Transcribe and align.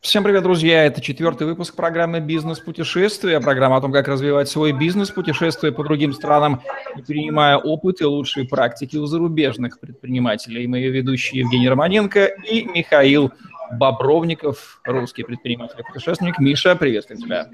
Всем 0.00 0.22
привет, 0.22 0.42
друзья! 0.42 0.84
Это 0.84 1.00
четвертый 1.00 1.46
выпуск 1.46 1.74
программы 1.74 2.20
«Бизнес-путешествия». 2.20 3.40
Программа 3.40 3.78
о 3.78 3.80
том, 3.80 3.90
как 3.90 4.06
развивать 4.06 4.50
свой 4.50 4.72
бизнес, 4.72 5.10
путешествуя 5.10 5.72
по 5.72 5.82
другим 5.82 6.12
странам 6.12 6.60
и 6.94 7.02
перенимая 7.02 7.56
опыт 7.56 8.02
и 8.02 8.04
лучшие 8.04 8.46
практики 8.46 8.98
у 8.98 9.06
зарубежных 9.06 9.80
предпринимателей. 9.80 10.66
Мои 10.66 10.88
ведущие 10.88 11.40
Евгений 11.40 11.70
Романенко 11.70 12.26
и 12.26 12.64
Михаил 12.64 13.32
Бобровников, 13.72 14.80
русский 14.84 15.22
предприниматель 15.22 15.80
и 15.80 15.82
путешественник. 15.82 16.38
Миша, 16.38 16.76
приветствую 16.76 17.18
тебя. 17.18 17.48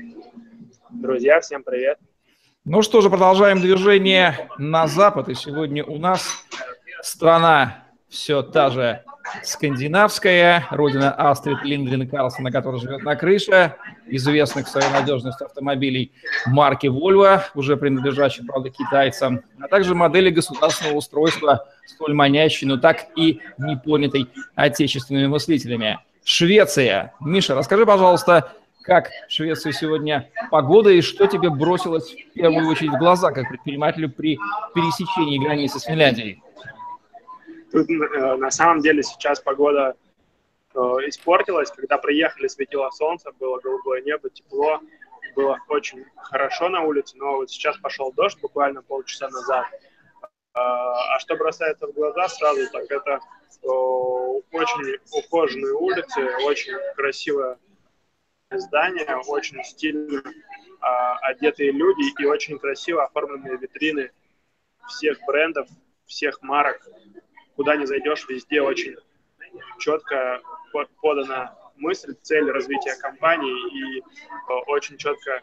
Друзья, 0.91 1.41
всем 1.41 1.63
привет. 1.63 1.99
Ну 2.65 2.83
что 2.83 3.01
же, 3.01 3.11
продолжаем 3.11 3.61
движение 3.61 4.49
на 4.59 4.89
запад. 4.89 5.29
И 5.29 5.35
сегодня 5.35 5.85
у 5.85 5.99
нас 5.99 6.45
страна 7.01 7.85
все 8.09 8.43
та 8.43 8.71
же 8.71 9.05
скандинавская, 9.43 10.67
родина 10.71 11.13
Астрид 11.13 11.63
Линдгрен 11.63 12.09
Карлсона, 12.09 12.51
который 12.51 12.81
живет 12.81 13.03
на 13.03 13.17
крыше, 13.17 13.75
известных 14.07 14.69
своей 14.69 14.91
надежностью 14.91 15.47
автомобилей 15.47 16.13
марки 16.47 16.87
Volvo, 16.87 17.43
уже 17.55 17.77
принадлежащих, 17.77 18.47
правда, 18.47 18.71
китайцам, 18.71 19.41
а 19.61 19.69
также 19.69 19.95
модели 19.95 20.31
государственного 20.31 20.97
устройства, 20.97 21.67
столь 21.87 22.15
манящей, 22.15 22.67
но 22.67 22.77
так 22.77 23.07
и 23.17 23.41
не 23.59 23.77
понятой 23.77 24.29
отечественными 24.55 25.27
мыслителями. 25.27 25.99
Швеция. 26.25 27.13
Миша, 27.21 27.55
расскажи, 27.55 27.87
пожалуйста, 27.87 28.53
как 28.83 29.11
в 29.29 29.33
Швеции 29.33 29.73
сегодня 29.73 30.29
погода 30.51 30.91
и 30.91 31.01
что 31.01 31.27
тебе 31.27 31.51
бросилось 31.51 32.13
в 32.13 32.33
первую 32.35 32.69
очередь 32.69 32.93
в 32.93 32.99
глаза 32.99 33.31
как 33.31 33.49
предпринимателю 33.49 34.11
при 34.11 34.39
пересечении 34.75 35.39
границы 35.39 35.79
с 35.79 35.85
Финляндией? 35.85 36.43
Тут 37.73 37.89
э, 37.89 38.37
на 38.37 38.51
самом 38.51 38.81
деле 38.81 39.03
сейчас 39.03 39.41
погода 39.41 39.97
э, 40.75 40.79
испортилась. 41.09 41.71
Когда 41.71 41.99
приехали, 41.99 42.49
светило 42.49 42.91
солнце, 42.91 43.31
было 43.33 43.59
голубое 43.61 44.03
небо, 44.03 44.29
тепло, 44.31 44.81
было 45.35 45.59
очень 45.69 46.05
хорошо 46.17 46.69
на 46.69 46.83
улице, 46.83 47.17
но 47.17 47.37
вот 47.37 47.51
сейчас 47.51 47.77
пошел 47.79 48.13
дождь 48.13 48.41
буквально 48.41 48.83
полчаса 48.83 49.29
назад. 49.29 49.67
А, 50.53 51.15
а 51.15 51.19
что 51.21 51.37
бросается 51.37 51.87
в 51.87 51.93
глаза 51.93 52.29
сразу, 52.29 52.61
так 52.73 52.91
это 52.91 53.21
очень 53.63 54.99
ухоженные 55.13 55.75
улицы, 55.75 56.25
очень 56.45 56.75
красивое 56.97 57.59
здание, 58.51 59.17
очень 59.29 59.63
стильно 59.65 60.23
а, 60.81 61.19
одетые 61.19 61.71
люди 61.71 62.21
и 62.21 62.27
очень 62.27 62.59
красиво 62.59 63.05
оформленные 63.05 63.59
витрины 63.59 64.11
всех 64.89 65.21
брендов, 65.27 65.69
всех 66.07 66.43
марок 66.43 66.81
куда 67.61 67.77
не 67.77 67.85
зайдешь, 67.85 68.25
везде 68.27 68.63
очень 68.63 68.97
четко 69.81 70.41
подана 71.03 71.55
мысль, 71.77 72.15
цель 72.23 72.51
развития 72.51 72.95
компании 73.03 73.99
и 73.99 74.03
очень 74.67 74.97
четко 74.97 75.43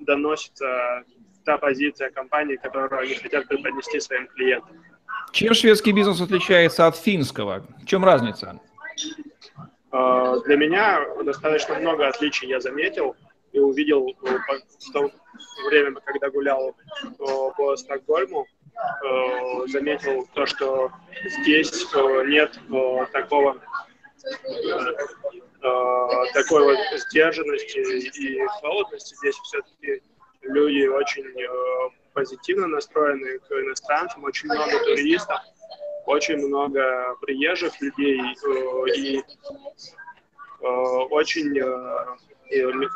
доносится 0.00 1.02
та 1.46 1.56
позиция 1.56 2.10
компании, 2.10 2.56
которую 2.56 3.00
они 3.00 3.14
хотят 3.14 3.48
преподнести 3.48 4.00
своим 4.00 4.26
клиентам. 4.26 4.84
Чем 5.32 5.54
шведский 5.54 5.92
бизнес 5.92 6.20
отличается 6.20 6.86
от 6.86 6.94
финского? 6.94 7.66
В 7.82 7.86
чем 7.86 8.04
разница? 8.04 8.60
Для 9.90 10.56
меня 10.58 11.06
достаточно 11.24 11.78
много 11.78 12.06
отличий 12.06 12.48
я 12.48 12.60
заметил 12.60 13.16
и 13.52 13.58
увидел 13.60 14.14
в 14.20 14.92
то 14.92 15.10
время, 15.70 15.94
когда 16.04 16.28
гулял 16.28 16.76
по 17.56 17.76
Стокгольму. 17.76 18.46
Э, 19.02 19.66
заметил 19.66 20.28
то, 20.34 20.46
что 20.46 20.90
здесь 21.24 21.86
э, 21.94 22.24
нет 22.26 22.58
э, 22.70 23.06
такого 23.12 23.60
такой 26.32 26.64
вот 26.64 26.78
сдержанности 27.00 27.78
и 27.78 28.46
холодности. 28.46 29.14
Здесь 29.16 29.34
все-таки 29.36 30.02
люди 30.40 30.86
очень 30.86 31.24
позитивно 32.14 32.66
настроены 32.66 33.38
к 33.40 33.52
иностранцам, 33.52 34.24
очень 34.24 34.48
много 34.48 34.78
туристов, 34.84 35.38
очень 36.06 36.38
много 36.38 37.14
приезжих 37.20 37.78
людей 37.82 38.22
и 38.96 39.22
очень 41.10 41.50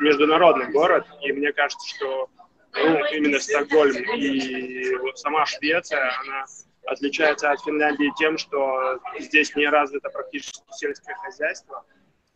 международный 0.00 0.72
город. 0.72 1.06
И 1.20 1.32
мне 1.32 1.52
кажется, 1.52 1.86
что 1.86 2.30
ну, 2.74 3.04
именно 3.12 3.38
Стокгольм 3.38 4.02
и 4.16 4.96
вот 4.96 5.18
сама 5.18 5.46
Швеция, 5.46 6.12
она 6.20 6.44
отличается 6.86 7.50
от 7.50 7.60
Финляндии 7.62 8.12
тем, 8.18 8.36
что 8.38 9.00
здесь 9.18 9.54
не 9.56 9.66
развито 9.68 10.10
практически 10.10 10.62
сельское 10.72 11.14
хозяйство. 11.16 11.84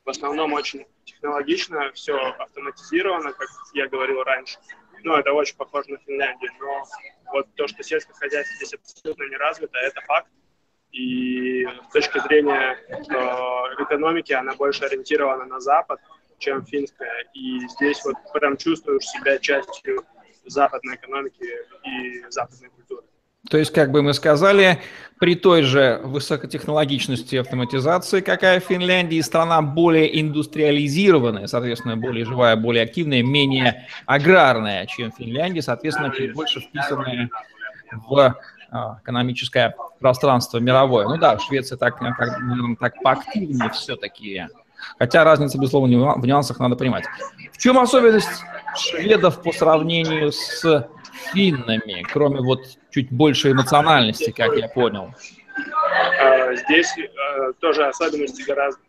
В 0.05 0.11
основном 0.11 0.55
очень 0.55 0.87
технологично, 1.05 1.93
все 1.93 2.17
автоматизировано, 2.39 3.33
как 3.33 3.49
я 3.75 3.89
говорил 3.89 4.23
раньше. 4.23 4.59
Ну, 5.05 5.15
это 5.15 5.33
очень 5.33 5.57
похоже 5.57 5.91
на 5.91 5.99
Финляндию, 5.99 6.51
но 6.61 6.85
вот 7.33 7.47
то, 7.55 7.69
что 7.69 7.83
сельское 7.83 8.15
хозяйство 8.15 8.57
здесь 8.57 8.75
абсолютно 8.75 9.25
не 9.25 9.37
развито, 9.37 9.79
это 9.79 10.01
факт. 10.03 10.31
И 10.93 11.67
с 11.89 11.93
точки 11.93 12.19
зрения 12.21 12.79
э, 12.89 12.95
экономики 13.83 14.33
она 14.33 14.55
больше 14.55 14.85
ориентирована 14.85 15.45
на 15.45 15.61
Запад, 15.61 16.01
чем 16.39 16.65
финская. 16.65 17.29
И 17.35 17.61
здесь 17.69 18.03
вот 18.05 18.15
прям 18.33 18.57
чувствуешь 18.57 19.05
себя 19.05 19.39
частью 19.39 20.07
западной 20.49 20.97
экономики 20.97 21.45
и 21.85 22.31
западной 22.31 22.69
культуры. 22.71 23.03
То 23.51 23.57
есть, 23.57 23.73
как 23.73 23.91
бы 23.91 24.03
мы 24.03 24.13
сказали, 24.15 24.81
при 25.19 25.35
той 25.35 25.63
же 25.63 26.01
высокотехнологичности 26.05 27.37
автоматизации, 27.37 28.21
какая 28.21 28.61
в 28.61 28.65
Финляндии, 28.65 29.21
страна 29.21 29.63
более 29.63 30.21
индустриализированная, 30.21 31.47
соответственно, 31.47 31.97
более 31.97 32.25
живая, 32.25 32.57
более 32.57 32.85
активная, 32.85 33.23
менее 33.23 33.87
аграрная, 34.07 34.87
чем 34.87 35.13
Финляндия, 35.13 35.63
соответственно, 35.63 36.13
чуть 36.15 36.35
больше 36.35 36.61
вписанная 36.61 37.31
в 37.93 38.37
а, 38.71 38.99
экономическое 39.03 39.75
пространство 39.99 40.59
мировое. 40.59 41.09
Ну 41.09 41.17
да, 41.17 41.39
Швеция 41.39 41.79
так, 41.79 41.99
как, 41.99 42.39
так 42.79 43.03
поактивнее 43.03 43.71
все-таки. 43.71 44.47
Хотя 44.99 45.25
разница, 45.25 45.59
безусловно, 45.59 46.15
в 46.15 46.27
нюансах 46.27 46.59
надо 46.61 46.77
понимать. 46.77 47.05
В 47.53 47.59
чем 47.59 47.79
особенность 47.79 48.45
шведов 48.79 49.43
по 49.43 49.53
сравнению 49.53 50.33
с 50.33 50.89
финнами, 51.33 52.05
кроме 52.11 52.41
вот 52.41 52.61
чуть 52.91 53.11
больше 53.11 53.53
эмоциональности, 53.53 54.31
как 54.31 54.57
я 54.57 54.69
понял? 54.69 55.15
А, 56.21 56.55
здесь 56.55 56.93
э, 56.97 57.53
тоже 57.61 57.87
особенностей 57.87 58.45
гораздо 58.45 58.81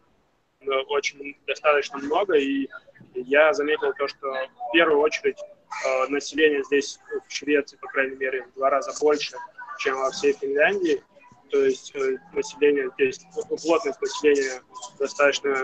э, 0.61 0.65
очень 0.89 1.37
достаточно 1.47 1.97
много, 1.99 2.35
и 2.37 2.67
я 3.15 3.53
заметил 3.53 3.93
то, 3.97 4.07
что 4.07 4.27
в 4.27 4.71
первую 4.73 4.99
очередь 4.99 5.37
э, 5.39 6.07
население 6.09 6.63
здесь 6.63 6.99
в 7.27 7.33
Швеции, 7.33 7.77
по 7.77 7.87
крайней 7.87 8.15
мере, 8.17 8.43
в 8.43 8.53
два 8.55 8.69
раза 8.69 8.91
больше, 8.99 9.35
чем 9.79 9.97
во 9.97 10.11
всей 10.11 10.33
Финляндии. 10.33 11.01
То 11.49 11.65
есть 11.65 11.95
население 12.31 12.91
здесь, 12.93 13.25
плотность 13.63 13.99
населения 13.99 14.61
достаточно 14.99 15.55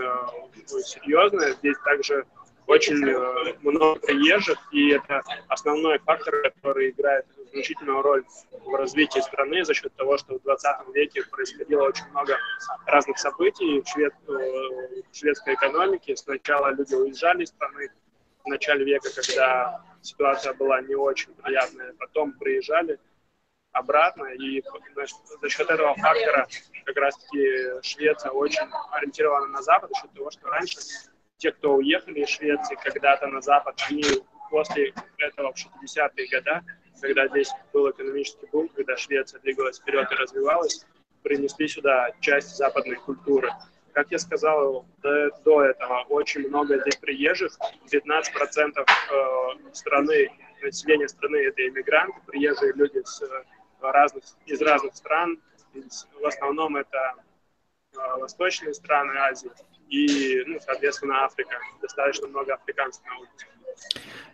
серьезная. 0.84 1.52
Здесь 1.52 1.76
также 1.84 2.26
очень 2.66 3.08
э, 3.08 3.54
много 3.62 3.98
приезжих, 4.00 4.58
и 4.72 4.90
это 4.90 5.22
основной 5.48 5.98
фактор, 6.00 6.42
который 6.42 6.90
играет 6.90 7.26
значительную 7.52 8.02
роль 8.02 8.24
в 8.64 8.74
развитии 8.74 9.20
страны 9.20 9.64
за 9.64 9.74
счет 9.74 9.94
того, 9.94 10.18
что 10.18 10.38
в 10.38 10.42
20 10.42 10.94
веке 10.94 11.22
происходило 11.30 11.84
очень 11.84 12.06
много 12.10 12.36
разных 12.86 13.18
событий 13.18 13.80
в, 13.80 13.88
швед, 13.88 14.12
э, 14.28 14.32
в 15.10 15.16
шведской 15.16 15.54
экономике. 15.54 16.16
Сначала 16.16 16.72
люди 16.72 16.94
уезжали 16.94 17.44
из 17.44 17.50
страны 17.50 17.88
в 18.44 18.48
начале 18.48 18.84
века, 18.84 19.08
когда 19.14 19.80
ситуация 20.02 20.52
была 20.54 20.80
не 20.82 20.94
очень 20.94 21.34
приятная, 21.34 21.94
потом 21.98 22.32
приезжали 22.32 22.98
обратно, 23.72 24.26
и 24.26 24.62
значит, 24.94 25.16
за 25.40 25.48
счет 25.48 25.70
этого 25.70 25.94
фактора 25.96 26.48
как 26.84 26.96
раз-таки 26.96 27.82
Швеция 27.82 28.30
очень 28.30 28.68
ориентирована 28.92 29.48
на 29.48 29.62
Запад, 29.62 29.90
за 29.90 30.00
счет 30.00 30.12
того, 30.14 30.30
что 30.30 30.48
раньше 30.48 30.78
те, 31.38 31.52
кто 31.52 31.74
уехали 31.74 32.20
из 32.20 32.28
Швеции 32.28 32.76
когда-то 32.82 33.26
на 33.26 33.40
Запад, 33.40 33.78
они 33.88 34.04
после 34.50 34.92
этого 35.18 35.52
в 35.52 35.56
60-е 35.56 36.28
годы, 36.28 36.62
когда 37.00 37.28
здесь 37.28 37.50
был 37.72 37.90
экономический 37.90 38.46
бум, 38.52 38.68
когда 38.68 38.96
Швеция 38.96 39.40
двигалась 39.40 39.78
вперед 39.78 40.10
и 40.10 40.14
развивалась, 40.14 40.86
принесли 41.22 41.68
сюда 41.68 42.10
часть 42.20 42.56
западной 42.56 42.96
культуры. 42.96 43.50
Как 43.92 44.10
я 44.10 44.18
сказал 44.18 44.86
до, 45.02 45.30
до 45.44 45.62
этого, 45.62 46.02
очень 46.08 46.46
много 46.48 46.78
здесь 46.80 46.96
приезжих, 46.96 47.56
15% 47.90 48.78
э, 48.78 49.72
страны, 49.72 50.30
населения 50.62 51.08
страны 51.08 51.36
это 51.36 51.66
иммигранты, 51.66 52.20
приезжие 52.26 52.72
люди 52.74 53.02
с 53.04 53.22
разных, 53.80 54.24
из 54.46 54.60
разных 54.60 54.94
стран, 54.94 55.40
в 56.20 56.26
основном 56.26 56.76
это 56.76 57.14
э, 57.16 57.20
восточные 58.18 58.74
страны 58.74 59.12
Азии 59.18 59.50
и, 59.88 60.42
ну, 60.46 60.58
соответственно, 60.64 61.24
Африка. 61.24 61.56
Достаточно 61.80 62.28
много 62.28 62.54
африканцев 62.54 63.02
на 63.06 63.18
улице. 63.18 63.46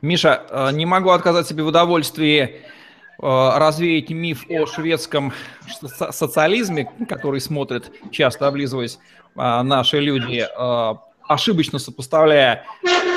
Миша, 0.01 0.47
э, 0.49 0.71
не 0.73 0.87
могу 0.87 1.11
отказать 1.11 1.47
себе 1.47 1.63
в 1.63 1.69
удовольствии 1.69 2.63
развеять 3.19 4.11
миф 4.11 4.47
о 4.49 4.67
шведском 4.67 5.33
социализме, 5.71 6.91
который 7.09 7.41
смотрят, 7.41 7.93
часто 8.11 8.49
облизываясь, 8.49 8.99
наши 9.37 10.01
люди, 10.01 10.45
ошибочно 11.29 11.79
сопоставляя 11.79 12.65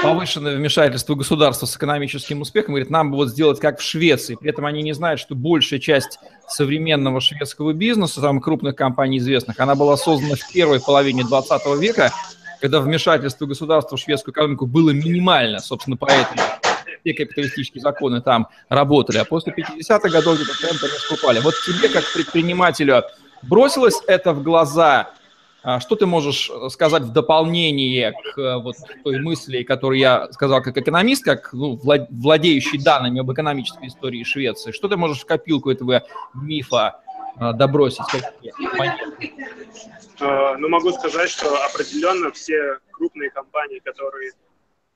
повышенное 0.01 0.55
вмешательство 0.55 1.15
государства 1.15 1.65
с 1.65 1.75
экономическим 1.75 2.41
успехом, 2.41 2.73
говорит, 2.73 2.89
нам 2.89 3.11
бы 3.11 3.17
вот 3.17 3.29
сделать 3.29 3.59
как 3.59 3.79
в 3.79 3.83
Швеции. 3.83 4.35
При 4.35 4.49
этом 4.49 4.65
они 4.65 4.83
не 4.83 4.93
знают, 4.93 5.19
что 5.19 5.35
большая 5.35 5.79
часть 5.79 6.19
современного 6.47 7.21
шведского 7.21 7.73
бизнеса, 7.73 8.21
там 8.21 8.39
крупных 8.39 8.75
компаний 8.75 9.17
известных, 9.17 9.59
она 9.59 9.75
была 9.75 9.97
создана 9.97 10.35
в 10.35 10.51
первой 10.51 10.79
половине 10.79 11.23
20 11.23 11.79
века, 11.79 12.11
когда 12.61 12.79
вмешательство 12.79 13.45
государства 13.45 13.97
в 13.97 13.99
шведскую 13.99 14.33
экономику 14.33 14.65
было 14.65 14.91
минимально, 14.91 15.59
собственно, 15.59 15.97
поэтому 15.97 16.41
все 17.01 17.13
капиталистические 17.13 17.81
законы 17.81 18.21
там 18.21 18.47
работали, 18.69 19.17
а 19.17 19.25
после 19.25 19.53
50-х 19.53 20.09
годов 20.09 20.39
этот 20.39 20.57
тренд 20.59 20.81
они 20.83 20.93
скупали. 20.99 21.39
Вот 21.39 21.53
тебе, 21.65 21.89
как 21.89 22.03
предпринимателю, 22.13 23.03
бросилось 23.43 24.01
это 24.07 24.33
в 24.33 24.43
глаза– 24.43 25.09
что 25.79 25.95
ты 25.95 26.05
можешь 26.05 26.51
э, 26.51 26.69
сказать 26.69 27.03
в 27.03 27.11
дополнение 27.11 28.13
к 28.13 28.37
э, 28.37 28.57
вот 28.57 28.75
той 29.03 29.19
мысли, 29.19 29.63
которую 29.63 29.99
я 29.99 30.31
сказал 30.31 30.61
как 30.61 30.77
экономист, 30.77 31.23
как 31.23 31.53
ну, 31.53 31.79
владеющий 31.81 32.81
данными 32.83 33.21
об 33.21 33.31
экономической 33.31 33.87
истории 33.87 34.23
Швеции? 34.23 34.71
Что 34.71 34.87
ты 34.87 34.95
можешь 34.95 35.23
в 35.23 35.25
копилку 35.25 35.71
этого 35.71 36.03
мифа 36.35 37.01
э, 37.39 37.53
добросить? 37.53 38.05
Ну, 40.19 40.69
могу 40.69 40.91
сказать, 40.91 41.29
что 41.29 41.47
определенно 41.65 42.31
все 42.31 42.77
крупные 42.91 43.31
компании, 43.31 43.79
которые 43.79 44.31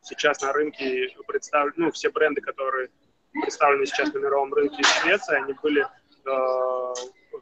сейчас 0.01 0.41
на 0.41 0.53
рынке 0.53 1.09
представлены, 1.27 1.73
ну, 1.77 1.91
все 1.91 2.09
бренды, 2.09 2.41
которые 2.41 2.89
представлены 3.33 3.85
сейчас 3.85 4.13
на 4.13 4.19
мировом 4.19 4.53
рынке 4.53 4.81
Швеции, 4.83 5.35
они 5.35 5.53
были 5.61 5.85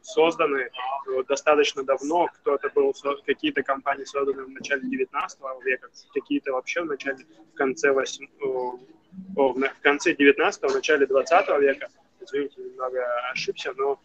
созданы 0.02 0.70
достаточно 1.28 1.82
давно. 1.82 2.26
Кто-то 2.26 2.68
был, 2.74 2.94
какие-то 3.26 3.62
компании 3.62 4.04
созданы 4.04 4.44
в 4.44 4.50
начале 4.50 4.82
19 4.88 5.40
века, 5.64 5.88
какие-то 6.12 6.52
вообще 6.52 6.82
в 6.82 6.86
начале, 6.86 7.26
в 7.52 7.56
конце 7.56 7.92
8, 7.92 8.26
в 9.34 9.80
конце 9.82 10.14
19 10.14 10.62
в 10.62 10.74
начале 10.74 11.06
20 11.06 11.48
века. 11.60 11.88
Извините, 12.20 12.60
немного 12.60 13.04
ошибся, 13.30 13.72
но 13.76 14.00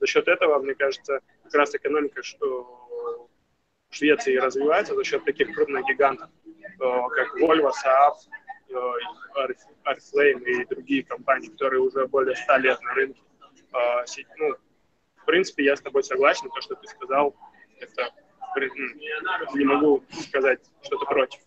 за 0.00 0.06
счет 0.06 0.28
этого, 0.28 0.58
мне 0.58 0.74
кажется, 0.74 1.20
как 1.44 1.54
раз 1.54 1.74
экономика 1.74 2.22
что 2.22 3.28
Швеции 3.90 4.36
развивается 4.36 4.94
за 4.94 5.04
счет 5.04 5.24
таких 5.24 5.54
крупных 5.54 5.86
гигантов, 5.86 6.28
как 6.78 7.36
Volvo, 7.40 7.70
Saab, 7.70 8.14
Oriflame 9.86 10.42
и 10.44 10.64
другие 10.66 11.04
компании, 11.04 11.48
которые 11.48 11.80
уже 11.80 12.06
более 12.06 12.34
100 12.34 12.56
лет 12.56 12.80
на 12.82 12.94
рынке. 12.94 13.20
Ну, 14.38 14.56
в 15.26 15.30
принципе, 15.30 15.64
я 15.64 15.76
с 15.76 15.80
тобой 15.80 16.04
согласен, 16.04 16.48
то, 16.54 16.60
что 16.60 16.76
ты 16.76 16.86
сказал, 16.86 17.34
это 17.80 18.12
не 19.54 19.64
могу 19.64 20.04
сказать 20.22 20.60
что-то 20.82 21.04
против. 21.04 21.40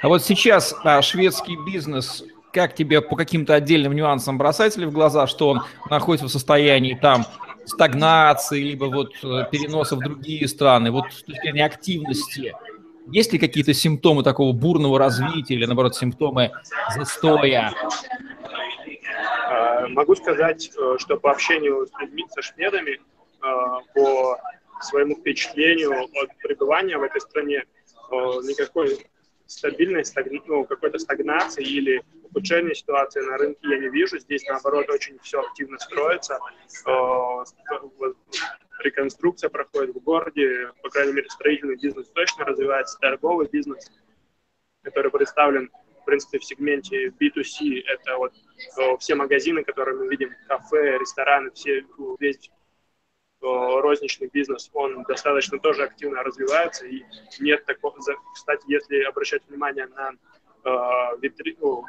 А 0.00 0.08
вот 0.08 0.22
сейчас 0.22 0.72
а, 0.84 1.02
шведский 1.02 1.56
бизнес, 1.66 2.24
как 2.52 2.76
тебе 2.76 3.02
по 3.02 3.16
каким-то 3.16 3.54
отдельным 3.54 3.92
нюансам 3.92 4.38
бросается 4.38 4.80
ли 4.80 4.86
в 4.86 4.92
глаза, 4.92 5.26
что 5.26 5.48
он 5.48 5.62
находится 5.90 6.28
в 6.28 6.30
состоянии 6.30 6.94
там 6.94 7.26
стагнации, 7.66 8.62
либо 8.62 8.84
вот 8.84 9.12
э, 9.24 9.46
переноса 9.50 9.96
в 9.96 9.98
другие 9.98 10.46
страны, 10.46 10.92
вот 10.92 11.12
с 11.12 11.24
точки 11.24 11.40
зрения 11.40 11.64
активности, 11.64 12.54
есть 13.08 13.32
ли 13.32 13.38
какие-то 13.38 13.74
симптомы 13.74 14.22
такого 14.22 14.52
бурного 14.52 14.98
развития 14.98 15.54
или, 15.54 15.66
наоборот, 15.66 15.96
симптомы 15.96 16.52
застоя? 16.94 17.74
А, 19.48 19.88
могу 19.88 20.14
сказать, 20.14 20.70
э, 20.76 20.96
что 20.98 21.16
по 21.16 21.30
общению 21.32 21.86
с 21.86 22.00
людьми, 22.00 22.24
со 22.30 22.42
шведами, 22.42 23.00
по 23.94 24.38
своему 24.80 25.16
впечатлению 25.16 26.04
от 26.04 26.36
пребывания 26.42 26.98
в 26.98 27.02
этой 27.02 27.20
стране 27.20 27.58
э, 27.58 28.14
никакой 28.14 29.06
стабильной, 29.46 30.04
ну, 30.46 30.64
какой-то 30.64 30.98
стагнации 30.98 31.64
или 31.64 32.02
ухудшения 32.24 32.74
ситуации 32.74 33.20
на 33.20 33.36
рынке 33.36 33.60
я 33.68 33.78
не 33.78 33.88
вижу. 33.88 34.18
Здесь, 34.18 34.44
наоборот, 34.46 34.88
очень 34.88 35.18
все 35.20 35.40
активно 35.40 35.78
строится. 35.78 36.38
Э, 36.86 37.44
реконструкция 38.80 39.50
проходит 39.50 39.94
в 39.94 40.00
городе, 40.00 40.72
по 40.82 40.90
крайней 40.90 41.12
мере, 41.12 41.28
строительный 41.30 41.76
бизнес 41.76 42.08
точно 42.08 42.44
развивается, 42.44 42.98
торговый 43.00 43.48
бизнес, 43.48 43.90
который 44.82 45.10
представлен, 45.10 45.70
в 46.02 46.04
принципе, 46.04 46.38
в 46.38 46.44
сегменте 46.44 47.08
B2C. 47.08 47.82
Это 47.86 48.16
вот 48.18 48.34
все 49.00 49.14
магазины, 49.14 49.64
которые 49.64 49.96
мы 49.96 50.08
видим, 50.08 50.34
кафе, 50.48 50.98
рестораны, 50.98 51.50
все, 51.52 51.84
весь 52.18 52.50
розничный 53.44 54.28
бизнес, 54.28 54.70
он 54.72 55.02
достаточно 55.04 55.58
тоже 55.58 55.84
активно 55.84 56.22
развивается, 56.22 56.86
и 56.86 57.02
нет 57.40 57.64
такого... 57.64 57.96
Кстати, 58.34 58.64
если 58.66 59.02
обращать 59.02 59.42
внимание 59.48 59.86
на 59.86 60.12
э, 60.64 61.18
витри... 61.20 61.56
ну, 61.60 61.84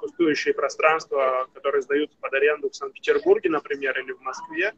пустующие 0.00 0.54
пространства, 0.54 1.48
которые 1.54 1.82
сдаются 1.82 2.16
под 2.20 2.32
аренду 2.34 2.70
в 2.70 2.76
Санкт-Петербурге, 2.76 3.50
например, 3.50 3.98
или 3.98 4.12
в 4.12 4.20
Москве, 4.20 4.72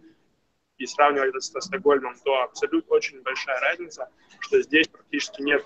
и 0.78 0.86
сравнивать 0.86 1.30
это 1.30 1.40
со 1.40 1.60
Стокгольмом, 1.60 2.14
то 2.24 2.42
абсолютно 2.42 2.96
очень 2.96 3.20
большая 3.22 3.60
разница, 3.60 4.08
что 4.40 4.60
здесь 4.62 4.88
практически 4.88 5.42
нет 5.42 5.64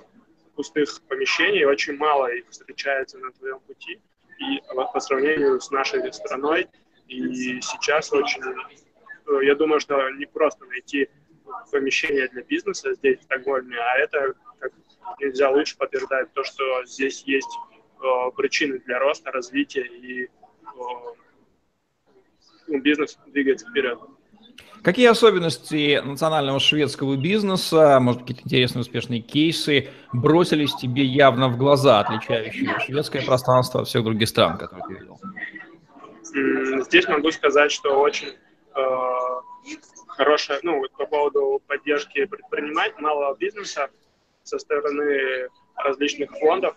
пустых 0.55 1.01
помещений, 1.09 1.65
очень 1.65 1.97
мало 1.97 2.27
их 2.27 2.49
встречается 2.51 3.19
на 3.19 3.31
твоем 3.33 3.61
пути, 3.61 4.01
и 4.39 4.61
по 4.93 5.01
сравнению 5.01 5.61
с 5.61 5.71
нашей 5.71 6.13
страной, 6.13 6.69
и 7.09 7.61
сейчас 7.61 8.13
очень 8.13 8.43
Э, 8.43 8.86
я 9.43 9.55
думаю, 9.55 9.81
что 9.81 10.11
не 10.11 10.27
просто 10.27 10.65
найти 10.67 11.09
помещение 11.71 12.29
для 12.29 12.43
бизнеса 12.43 12.95
здесь, 12.95 13.21
в 13.21 13.23
Стокгольме, 13.25 13.77
а 13.77 13.99
это 13.99 14.35
как 14.59 14.73
нельзя 15.21 15.51
лучше 15.51 15.77
подтверждает 15.77 16.33
то, 16.33 16.45
что 16.45 16.85
здесь 16.85 17.23
есть 17.25 17.49
э, 18.01 18.31
причины 18.37 18.79
для 18.81 18.99
роста, 18.99 19.31
развития 19.31 19.87
и 19.87 20.25
э, 20.25 20.29
ну, 22.69 22.81
бизнес 22.81 23.19
двигается 23.27 23.69
вперед. 23.69 23.99
Какие 24.83 25.07
особенности 25.09 26.01
национального 26.05 26.61
шведского 26.61 27.17
бизнеса, 27.17 27.99
может, 28.01 28.23
какие-то 28.23 28.43
интересные 28.45 28.83
успешные 28.83 29.21
кейсы 29.21 29.89
бросились 30.13 30.75
тебе 30.77 31.05
явно 31.05 31.49
в 31.49 31.57
глаза, 31.57 32.01
отличающие 32.01 32.79
шведское 32.81 33.25
пространство 33.25 33.81
от 33.81 33.89
всех 33.89 34.05
других 34.05 34.29
стран, 34.29 34.59
которые 34.59 34.87
ты 34.87 34.95
видел? 34.95 35.21
Здесь 36.85 37.09
могу 37.09 37.31
сказать, 37.33 37.73
что 37.73 37.99
очень 38.01 38.29
хорошая, 40.09 40.61
ну, 40.63 40.83
по 40.97 41.07
поводу 41.07 41.63
поддержки 41.67 42.25
предпринимателей, 42.25 43.03
малого 43.03 43.35
бизнеса 43.37 43.91
со 44.43 44.59
стороны 44.59 45.49
различных 45.77 46.31
фондов, 46.39 46.75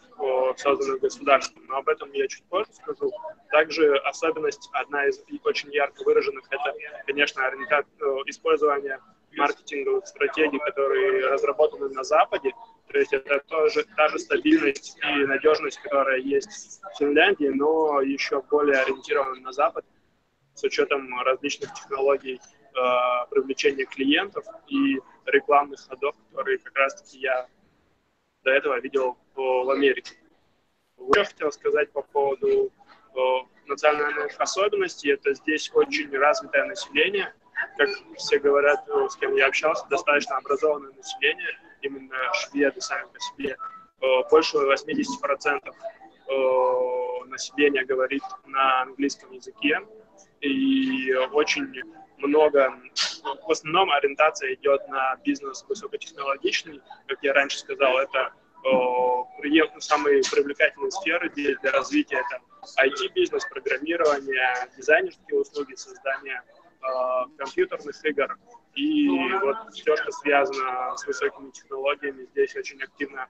созданных 0.57 0.99
государством, 1.01 1.63
но 1.68 1.77
об 1.77 1.87
этом 1.87 2.11
я 2.11 2.27
чуть 2.27 2.44
позже 2.45 2.71
скажу. 2.73 3.11
Также 3.51 3.95
особенность, 3.97 4.69
одна 4.73 5.07
из 5.07 5.23
очень 5.44 5.71
ярко 5.71 6.03
выраженных, 6.03 6.45
это, 6.49 6.73
конечно, 7.06 7.41
э, 7.41 7.83
использование 8.25 8.99
маркетинговых 9.37 10.06
стратегий, 10.07 10.59
которые 10.59 11.27
разработаны 11.27 11.89
на 11.89 12.03
Западе. 12.03 12.51
То 12.91 12.97
есть 12.97 13.13
это 13.13 13.39
тоже 13.47 13.85
та 13.95 14.09
же 14.09 14.19
стабильность 14.19 14.97
и 15.03 15.25
надежность, 15.25 15.79
которая 15.79 16.18
есть 16.18 16.81
в 16.81 16.97
Финляндии, 16.97 17.47
но 17.47 18.01
еще 18.01 18.41
более 18.49 18.79
ориентирована 18.79 19.39
на 19.39 19.53
Запад– 19.53 19.85
с 20.59 20.63
учетом 20.63 21.07
различных 21.21 21.73
технологий 21.73 22.35
э, 22.35 22.80
привлечения 23.30 23.85
клиентов 23.85 24.44
и 24.68 24.99
рекламных 25.25 25.80
ходов, 25.87 26.16
которые 26.30 26.57
как 26.57 26.75
раз-таки 26.75 27.19
я 27.19 27.47
до 28.44 28.51
этого 28.51 28.80
видел 28.80 29.18
в 29.35 29.69
Америке. 29.71 30.16
Я 31.16 31.23
хотел 31.23 31.51
сказать 31.54 31.92
по 31.94 32.01
поводу 32.01 32.47
э, 32.68 33.19
национальных 33.68 34.37
особенностей. 34.37 35.11
Это 35.11 35.33
здесь 35.33 35.71
очень 35.73 36.11
развитое 36.18 36.66
население. 36.66 37.33
Как 37.78 37.89
все 38.18 38.39
говорят, 38.39 38.85
э, 38.89 39.07
с 39.09 39.16
кем 39.16 39.35
я 39.35 39.47
общался, 39.47 39.87
достаточно 39.89 40.37
образованное 40.37 40.92
население, 40.92 41.57
именно 41.81 42.18
шведы 42.33 42.81
сами 42.81 43.07
по 43.07 43.19
себе. 43.19 43.56
Больше 44.30 44.57
80% 44.57 45.75
населения 47.28 47.83
говорит 47.83 48.23
на 48.45 48.83
английском 48.83 49.31
языке 49.31 49.81
и 50.41 51.13
очень 51.31 51.67
много, 52.17 52.73
в 53.23 53.51
основном 53.51 53.91
ориентация 53.91 54.53
идет 54.55 54.87
на 54.89 55.15
бизнес 55.23 55.65
высокотехнологичный, 55.67 56.81
как 57.07 57.19
я 57.21 57.33
раньше 57.33 57.59
сказал, 57.59 57.97
это 57.97 58.33
самые 59.79 60.21
привлекательные 60.31 60.91
сферы 60.91 61.29
для, 61.29 61.55
для 61.55 61.71
развития 61.71 62.17
это 62.17 62.41
IT-бизнес, 62.83 63.45
программирование, 63.45 64.69
дизайнерские 64.77 65.39
услуги, 65.39 65.75
создание 65.75 66.41
э, 66.81 66.87
компьютерных 67.37 68.03
игр 68.05 68.37
и 68.75 69.09
вот 69.41 69.73
все, 69.73 69.95
что 69.95 70.11
связано 70.11 70.95
с 70.95 71.05
высокими 71.05 71.51
технологиями, 71.51 72.27
здесь 72.31 72.55
очень 72.55 72.81
активно 72.81 73.27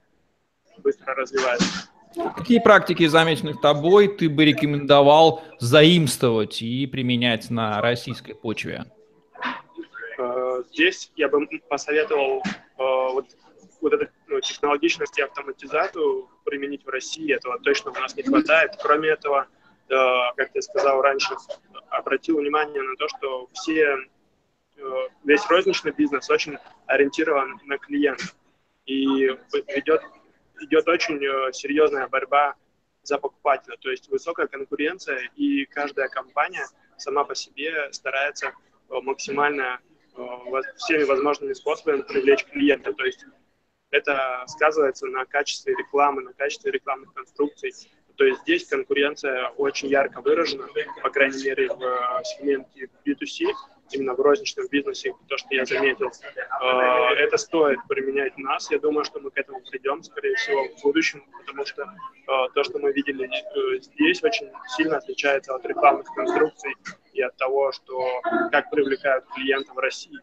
быстро 0.78 1.14
развивается. 1.16 1.90
Какие 2.16 2.60
практики, 2.60 3.06
замеченных 3.06 3.62
тобой, 3.62 4.08
ты 4.08 4.30
бы 4.30 4.44
рекомендовал 4.44 5.44
заимствовать 5.60 6.62
и 6.62 6.88
применять 6.88 7.50
на 7.50 7.82
российской 7.82 8.34
почве? 8.34 8.86
Э, 10.18 10.64
здесь 10.72 11.12
я 11.16 11.30
бы 11.30 11.48
посоветовал 11.70 12.42
э, 12.44 12.62
вот, 12.78 13.26
вот 13.82 13.94
эту 13.94 14.08
ну, 14.28 14.42
технологичность 14.42 15.18
и 15.20 15.22
автоматизацию 15.22 16.28
применить 16.46 16.84
в 16.84 16.90
России. 16.90 17.32
Этого 17.34 17.60
точно 17.60 17.92
у 17.92 17.94
нас 17.94 18.16
не 18.16 18.24
хватает. 18.24 18.72
Кроме 18.82 19.10
этого, 19.10 19.48
э, 19.88 19.96
как 20.36 20.50
я 20.54 20.62
сказал 20.62 21.02
раньше, 21.02 21.36
обратил 21.90 22.40
внимание 22.40 22.82
на 22.82 22.96
то, 22.96 23.08
что 23.08 23.50
все, 23.54 23.98
весь 25.24 25.46
розничный 25.50 25.92
бизнес 25.92 26.30
очень 26.30 26.58
ориентирован 26.88 27.60
на 27.66 27.78
клиента. 27.78 28.26
И 28.86 29.30
ведет, 29.68 30.02
идет 30.62 30.88
очень 30.88 31.20
серьезная 31.54 32.08
борьба 32.08 32.56
за 33.04 33.18
покупателя. 33.18 33.78
То 33.78 33.90
есть 33.90 34.10
высокая 34.10 34.48
конкуренция, 34.48 35.30
и 35.36 35.66
каждая 35.66 36.10
компания 36.10 36.66
сама 36.98 37.24
по 37.24 37.36
себе 37.36 37.92
старается 37.92 38.54
максимально 38.90 39.80
Э, 40.20 40.62
всеми 40.76 41.04
возможными 41.04 41.54
способами 41.54 42.02
привлечь 42.02 42.44
клиента. 42.46 42.94
То 42.94 43.06
есть 43.06 43.26
это 43.90 44.44
сказывается 44.48 45.08
на 45.08 45.26
качестве 45.26 45.76
рекламы, 45.76 46.22
на 46.22 46.34
качестве 46.34 46.72
рекламных 46.72 47.14
конструкций. 47.14 47.72
То 48.18 48.26
есть 48.26 48.42
здесь 48.42 48.68
конкуренция 48.68 49.48
очень 49.50 49.88
ярко 49.88 50.22
выражена, 50.22 50.68
по 51.02 51.10
крайней 51.10 51.42
мере, 51.42 51.70
в 51.70 51.82
э, 51.82 52.24
сегменте 52.26 52.90
B2C, 53.06 53.46
именно 53.94 54.14
в 54.14 54.20
розничном 54.20 54.68
бизнесе, 54.68 55.14
то, 55.28 55.38
что 55.38 55.48
я 55.52 55.66
заметил. 55.66 56.12
Э, 56.62 57.14
это 57.16 57.38
стоит 57.38 57.80
применять 57.88 58.38
нас. 58.38 58.70
Я 58.72 58.80
думаю, 58.80 59.06
что 59.06 59.20
мы 59.20 59.32
к 59.32 59.38
этому 59.38 59.62
придем, 59.70 60.04
скорее 60.04 60.36
всего, 60.36 60.68
в 60.68 60.82
будущем, 60.84 61.24
потому 61.40 61.66
что 61.66 61.86
то, 62.54 62.64
что 62.64 62.80
мы 62.80 62.92
видели 62.92 63.30
здесь, 63.82 64.24
очень 64.24 64.52
сильно 64.78 64.98
отличается 64.98 65.56
от 65.56 65.66
рекламных 65.66 66.08
конструкций 66.16 66.76
и 67.14 67.22
от 67.22 67.36
того, 67.38 67.72
что 67.72 68.22
как 68.52 68.70
привлекают 68.70 69.26
клиентов 69.36 69.76
в 69.76 69.80
России. 69.80 70.20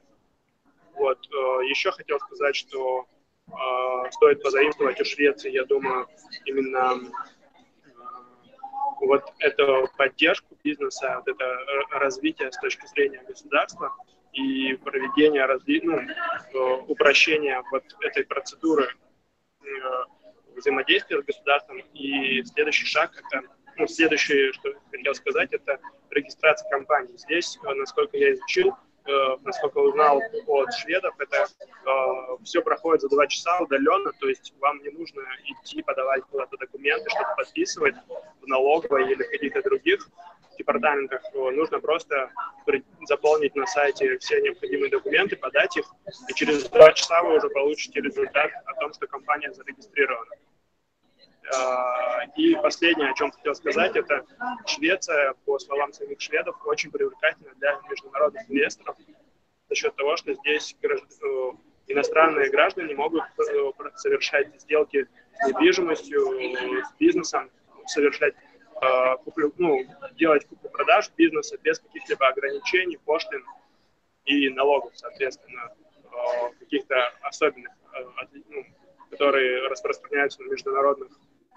Вот. 0.97 1.19
Э, 1.27 1.65
еще 1.69 1.93
хотел 1.93 2.19
сказать, 2.21 2.57
что 2.57 3.07
э, 3.49 3.53
стоит 4.11 4.43
позаимствовать 4.43 5.01
у 5.01 5.05
Швеции, 5.05 5.51
я 5.51 5.65
думаю, 5.65 6.07
именно 6.47 6.95
э, 6.95 7.36
вот 9.01 9.23
эту 9.39 9.89
поддержку 9.97 10.57
бизнеса, 10.63 11.17
вот 11.17 11.29
это 11.29 11.59
развитие 11.91 12.51
с 12.51 12.59
точки 12.59 12.87
зрения 12.87 13.23
государства 13.27 13.95
и 14.33 14.75
проведение, 14.75 15.45
разви... 15.45 15.81
ну, 15.83 16.01
упрощения 16.89 17.63
вот 17.71 17.85
этой 18.01 18.25
процедуры 18.25 18.89
взаимодействия 20.57 21.23
с 21.23 21.25
государством. 21.25 21.79
И 21.95 22.43
следующий 22.45 22.87
шаг– 22.87 23.13
это, 23.31 23.47
ну, 23.77 23.87
следующее, 23.87 24.53
что 24.53 24.73
хотел 24.91 25.15
сказать, 25.15 25.53
это 25.53 25.79
регистрация 26.11 26.69
компании. 26.71 27.17
Здесь, 27.17 27.59
э, 27.63 27.75
насколько 27.75 28.17
я 28.17 28.33
изучил, 28.33 28.75
э, 29.09 29.37
насколько 29.43 29.79
узнал 29.79 30.21
от 30.47 30.75
шведов, 30.75 31.15
это 31.19 31.47
э, 31.47 32.45
все 32.45 32.63
проходит 32.63 33.03
за 33.03 33.09
два 33.09 33.27
часа 33.27 33.59
удаленно, 33.61 34.13
то 34.21 34.29
есть 34.29 34.55
вам 34.61 34.83
не 34.83 34.91
нужно 34.91 35.23
идти 35.45 35.83
подавать 35.83 36.23
куда-то 36.31 36.57
документы, 36.57 37.09
чтобы 37.11 37.37
подписывать 37.37 37.95
в 38.41 38.47
налоговой 38.47 39.13
или 39.13 39.23
в 39.23 39.31
каких-то 39.31 39.63
других 39.63 40.09
департаментах. 40.59 41.23
Нужно 41.35 41.81
просто 41.81 42.31
заполнить 43.07 43.55
на 43.55 43.67
сайте 43.67 44.19
все 44.19 44.41
необходимые 44.41 44.91
документы, 44.91 45.37
подать 45.37 45.77
их, 45.77 45.85
и 46.29 46.35
через 46.35 46.69
два 46.69 46.93
часа 46.93 47.23
вы 47.23 47.37
уже 47.37 47.49
получите 47.51 48.01
результат 48.01 48.51
о 48.65 48.75
том, 48.81 48.93
что 48.93 49.07
компания 49.07 49.53
зарегистрирована. 49.53 50.31
А, 51.55 52.25
и 52.37 52.55
последнее, 52.57 53.11
о 53.11 53.15
чем 53.15 53.31
хотел 53.31 53.55
сказать, 53.55 53.95
это 53.95 54.25
Швеция, 54.67 55.35
по 55.45 55.59
словам 55.59 55.93
самих 55.93 56.21
шведов, 56.21 56.57
очень 56.65 56.91
привлекательна 56.91 57.53
для 57.57 57.79
международных 57.89 58.51
инвесторов 58.51 58.97
за 59.69 59.75
счет 59.75 59.95
того, 59.97 60.17
что 60.17 60.33
здесь 60.35 60.77
э, 60.83 60.89
иностранные 61.89 62.51
граждане 62.51 62.95
могут 62.95 63.23
э, 63.23 63.73
совершать 63.97 64.61
сделки 64.61 65.09
с 65.41 65.47
недвижимостью, 65.49 66.21
с 66.85 66.93
бизнесом, 66.99 67.51
совершать 67.87 68.35
а, 68.81 69.17
куплю, 69.19 69.53
ну, 69.59 69.87
делать 70.19 70.47
куплю-продаж 70.47 71.11
бизнеса 71.17 71.57
без 71.63 71.79
каких-либо 71.79 72.27
ограничений, 72.29 72.99
пошлин 72.99 73.45
и 74.25 74.49
налогов, 74.51 74.93
соответственно, 74.95 75.73
а, 76.11 76.51
каких-то 76.59 76.97
особенных, 77.23 77.73
ну, 78.49 78.65
которые 79.11 79.69
распространяются 79.69 80.43
на 80.43 80.51
международных 80.51 81.11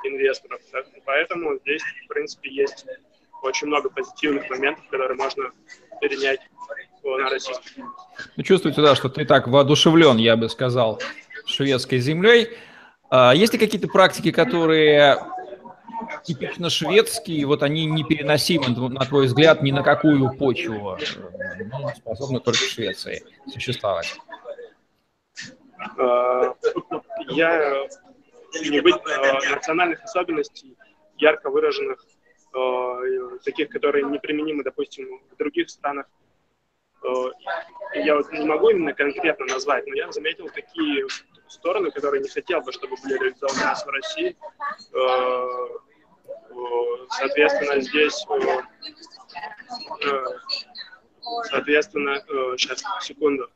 инвесторов. 0.03 0.61
Да? 0.71 0.79
Поэтому 1.05 1.57
здесь, 1.59 1.81
в 2.05 2.07
принципе, 2.07 2.49
есть 2.49 2.85
очень 3.41 3.67
много 3.67 3.89
позитивных 3.89 4.49
моментов, 4.49 4.85
которые 4.89 5.17
можно 5.17 5.51
перенять 6.01 6.39
на 7.03 7.29
российский. 7.29 7.83
Ну, 8.35 8.43
чувствуете, 8.43 8.81
да, 8.81 8.95
что 8.95 9.09
ты 9.09 9.25
так 9.25 9.47
воодушевлен, 9.47 10.17
я 10.17 10.35
бы 10.35 10.49
сказал, 10.49 11.01
шведской 11.45 11.99
землей. 11.99 12.57
А 13.09 13.33
есть 13.33 13.53
ли 13.53 13.59
какие-то 13.59 13.87
практики, 13.87 14.31
которые 14.31 15.17
типично 16.23 16.69
шведские, 16.69 17.45
вот 17.45 17.63
они 17.63 17.85
непереносимы, 17.85 18.69
на 18.89 19.05
твой 19.05 19.25
взгляд, 19.25 19.61
ни 19.61 19.71
на 19.71 19.83
какую 19.83 20.35
почву, 20.37 20.97
ну, 21.57 21.89
способны 21.95 22.39
только 22.39 22.59
в 22.59 22.69
Швеции 22.69 23.23
существовать? 23.51 24.15
А, 25.97 26.53
я 28.53 28.69
не 28.69 28.79
быть 28.81 28.95
э, 28.95 29.49
национальных 29.49 30.03
особенностей, 30.03 30.77
ярко 31.17 31.49
выраженных, 31.49 32.03
э, 32.53 33.39
таких, 33.43 33.69
которые 33.69 34.05
неприменимы, 34.05 34.63
допустим, 34.63 35.21
в 35.31 35.37
других 35.37 35.69
странах. 35.69 36.07
Э, 37.03 37.07
я 37.95 38.15
вот 38.15 38.31
не 38.31 38.45
могу 38.45 38.69
именно 38.69 38.93
конкретно 38.93 39.45
назвать, 39.45 39.85
но 39.87 39.95
я 39.95 40.11
заметил 40.11 40.49
такие 40.49 41.05
стороны, 41.47 41.91
которые 41.91 42.21
не 42.21 42.29
хотел 42.29 42.61
бы, 42.61 42.71
чтобы 42.71 42.95
были 43.03 43.17
реализованы 43.17 43.61
у 43.61 43.65
нас 43.65 43.85
в 43.85 43.89
России. 43.89 44.37
Э, 44.93 45.47
э, 46.49 47.07
соответственно, 47.09 47.81
здесь 47.81 48.25
э, 50.05 50.25
соответственно, 51.49 52.19
сейчас, 52.57 52.83
секунду 53.01 53.49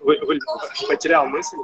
вы, 0.00 0.18
вы, 0.22 0.38
потерял 0.88 1.26
мысль. 1.26 1.56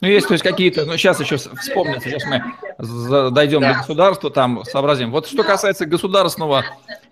Ну, 0.00 0.08
есть, 0.08 0.26
то 0.26 0.34
есть 0.34 0.42
какие-то, 0.42 0.84
ну, 0.84 0.96
сейчас 0.96 1.20
еще 1.20 1.36
вспомнится, 1.36 2.10
сейчас 2.10 2.24
мы 2.24 3.30
дойдем 3.30 3.60
да. 3.60 3.72
до 3.72 3.78
государства, 3.78 4.30
там 4.30 4.64
сообразим. 4.64 5.12
Вот 5.12 5.28
что 5.28 5.44
касается 5.44 5.86
государственного 5.86 6.64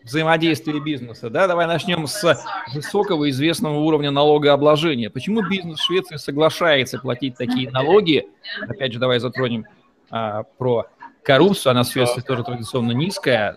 взаимодействия 0.03 0.81
бизнеса, 0.81 1.31
да, 1.31 1.47
давай 1.47 1.69
начнем 1.69 2.09
с 2.09 2.37
высокого 2.75 3.31
известного 3.31 3.79
уровня 3.79 4.11
налогообложения. 4.11 5.09
Почему 5.09 5.49
бизнес 5.49 5.79
в 5.79 5.85
Швеции 5.85 6.17
соглашается 6.17 6.99
платить 6.99 7.37
такие 7.37 7.71
налоги? 7.71 8.27
Опять 8.61 8.93
же, 8.93 8.99
давай 8.99 9.21
затронем 9.21 9.67
а, 10.11 10.43
про 10.59 10.87
коррупцию, 11.23 11.71
она 11.71 11.85
в 11.85 11.93
Швеции 11.93 12.23
тоже 12.23 12.43
традиционно 12.43 12.91
низкая. 12.91 13.57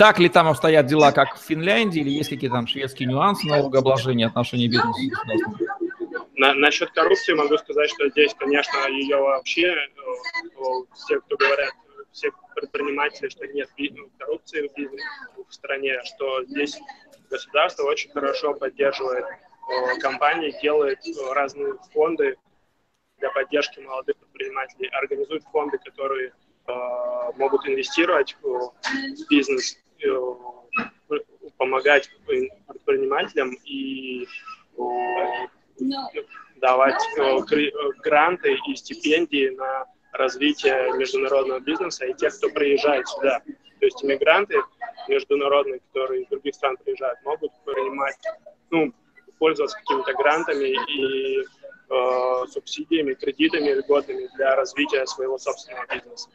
Так 0.00 0.18
ли 0.18 0.30
там 0.30 0.48
обстоят 0.48 0.86
дела, 0.86 1.12
как 1.12 1.36
в 1.36 1.42
Финляндии, 1.42 2.00
или 2.00 2.08
есть 2.08 2.30
какие-то 2.30 2.56
там 2.56 2.66
шведские 2.66 3.06
нюансы 3.06 3.46
налогообложения 3.46 4.28
отношения 4.28 4.66
бизнеса? 4.66 4.98
На, 6.36 6.54
насчет 6.54 6.90
коррупции 6.92 7.34
могу 7.34 7.58
сказать, 7.58 7.90
что 7.90 8.08
здесь, 8.08 8.32
конечно, 8.38 8.88
ее 8.88 9.18
вообще, 9.18 9.66
э, 9.66 9.90
все, 10.94 11.20
кто 11.20 11.36
говорят, 11.36 11.74
все 12.12 12.30
предприниматели, 12.54 13.28
что 13.28 13.46
нет 13.48 13.68
коррупции 14.16 14.68
в, 14.68 14.74
бизнесе, 14.74 15.04
в 15.46 15.52
стране, 15.52 16.00
что 16.04 16.44
здесь 16.46 16.80
государство 17.28 17.82
очень 17.82 18.10
хорошо 18.10 18.54
поддерживает 18.54 19.26
э, 19.26 19.98
компании, 20.00 20.56
делает 20.62 21.00
э, 21.06 21.32
разные 21.34 21.74
фонды 21.92 22.38
для 23.18 23.28
поддержки 23.32 23.80
молодых 23.80 24.16
предпринимателей, 24.16 24.88
организует 24.92 25.42
фонды, 25.52 25.76
которые 25.76 26.32
могут 27.36 27.66
инвестировать 27.66 28.36
в 28.42 28.72
бизнес, 29.28 29.79
помогать 31.56 32.10
предпринимателям 32.26 33.52
и 33.64 34.26
э, 34.78 35.46
давать 36.56 37.02
э, 37.18 37.38
гранты 38.02 38.56
и 38.68 38.74
стипендии 38.76 39.50
на 39.50 39.86
развитие 40.12 40.92
международного 40.96 41.60
бизнеса 41.60 42.06
и 42.06 42.14
тех, 42.14 42.34
кто 42.36 42.48
приезжает 42.50 43.06
сюда. 43.08 43.40
То 43.78 43.86
есть 43.86 44.04
иммигранты 44.04 44.56
международные, 45.08 45.80
которые 45.80 46.22
из 46.22 46.28
других 46.28 46.54
стран 46.54 46.76
приезжают, 46.84 47.18
могут 47.24 47.52
принимать, 47.64 48.18
ну, 48.70 48.92
пользоваться 49.38 49.78
какими-то 49.78 50.12
грантами 50.14 50.68
и 50.90 51.40
э, 51.40 52.46
субсидиями, 52.48 53.14
кредитами 53.14 53.70
льготными 53.70 54.28
для 54.36 54.54
развития 54.56 55.06
своего 55.06 55.38
собственного 55.38 55.86
бизнеса. 55.92 56.28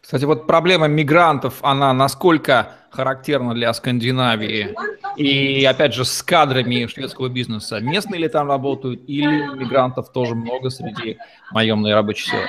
Кстати, 0.00 0.24
вот 0.24 0.46
проблема 0.46 0.86
мигрантов, 0.86 1.58
она 1.62 1.92
насколько 1.92 2.72
характерна 2.90 3.54
для 3.54 3.72
Скандинавии? 3.72 4.74
И 5.16 5.64
опять 5.64 5.94
же, 5.94 6.04
с 6.04 6.22
кадрами 6.22 6.86
шведского 6.86 7.28
бизнеса. 7.28 7.80
Местные 7.80 8.20
ли 8.20 8.28
там 8.28 8.48
работают 8.48 9.02
или 9.06 9.56
мигрантов 9.56 10.12
тоже 10.12 10.34
много 10.34 10.70
среди 10.70 11.18
наемной 11.52 11.94
рабочей 11.94 12.30
силы? 12.30 12.48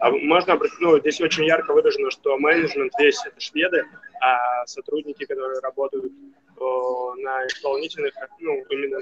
А 0.00 0.10
можно, 0.10 0.56
ну, 0.80 0.98
здесь 1.00 1.20
очень 1.20 1.44
ярко 1.44 1.72
выражено, 1.72 2.10
что 2.10 2.38
менеджмент 2.38 2.92
весь 3.00 3.20
это 3.26 3.40
шведы, 3.40 3.82
а 4.20 4.64
сотрудники, 4.66 5.24
которые 5.24 5.58
работают 5.60 6.12
о, 6.56 7.14
на 7.16 7.46
исполнительных, 7.46 8.14
ну, 8.38 8.64
именно 8.70 8.98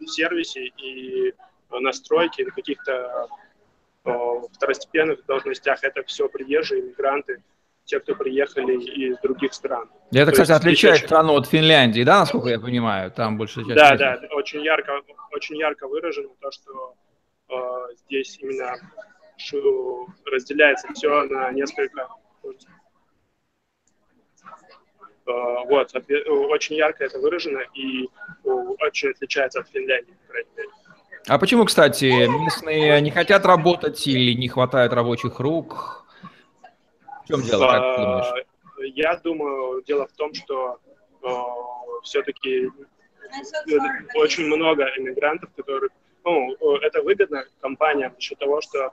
на 0.00 0.06
сервисе 0.08 0.72
и 0.76 1.32
на 1.70 1.92
стройке, 1.92 2.44
на 2.44 2.50
каких-то 2.50 3.28
второстепенных 4.02 5.24
должностях, 5.26 5.82
это 5.84 6.02
все 6.04 6.28
приезжие, 6.28 6.80
иммигранты, 6.80 7.42
те, 7.84 7.98
кто 8.00 8.14
приехали 8.14 8.74
из 8.80 9.18
других 9.18 9.52
стран. 9.52 9.90
Это, 10.12 10.26
То 10.26 10.42
кстати, 10.42 10.52
отличает 10.52 10.96
очень... 10.96 11.06
страну 11.06 11.34
от 11.34 11.46
Финляндии, 11.46 12.02
да, 12.02 12.20
насколько 12.20 12.48
я 12.48 12.60
понимаю? 12.60 13.10
Там 13.10 13.36
больше 13.36 13.64
часть. 13.64 13.74
Да, 13.74 13.96
да, 13.96 14.20
очень 14.32 14.62
ярко, 14.62 15.00
очень 15.32 15.56
ярко 15.56 15.88
выражено 15.88 16.28
то, 16.40 16.50
что 16.52 16.94
э, 17.48 17.94
здесь 18.06 18.38
именно 18.40 18.76
разделяется 20.26 20.88
все 20.92 21.24
на 21.24 21.50
несколько 21.50 22.08
э, 22.44 22.50
вот, 25.26 25.92
очень 26.50 26.76
ярко 26.76 27.04
это 27.04 27.18
выражено 27.18 27.60
и 27.74 28.08
очень 28.44 29.10
отличается 29.10 29.60
от 29.60 29.68
Финляндии, 29.68 30.16
по 30.26 30.32
крайней 30.32 30.50
мере. 30.56 30.68
А 31.26 31.38
почему, 31.38 31.64
кстати, 31.64 32.26
местные 32.42 33.00
не 33.00 33.10
хотят 33.10 33.44
работать 33.44 34.06
или 34.06 34.32
не 34.32 34.48
хватает 34.48 34.92
рабочих 34.92 35.38
рук? 35.38 36.04
В 37.24 37.28
чем 37.28 37.42
дело, 37.42 37.66
как 37.66 37.96
ты 37.96 38.02
думаешь? 38.02 38.46
Я 38.94 39.16
думаю, 39.16 39.82
дело 39.82 40.06
в 40.06 40.12
том, 40.12 40.32
что 40.32 40.78
э, 41.22 41.28
все-таки 42.02 42.70
очень 44.14 44.46
много 44.46 44.84
иммигрантов, 44.96 45.50
которые... 45.54 45.90
Ну, 46.24 46.76
это 46.76 47.02
выгодно 47.02 47.44
компаниям 47.60 48.12
за 48.14 48.20
счет 48.20 48.38
того, 48.38 48.60
что 48.60 48.92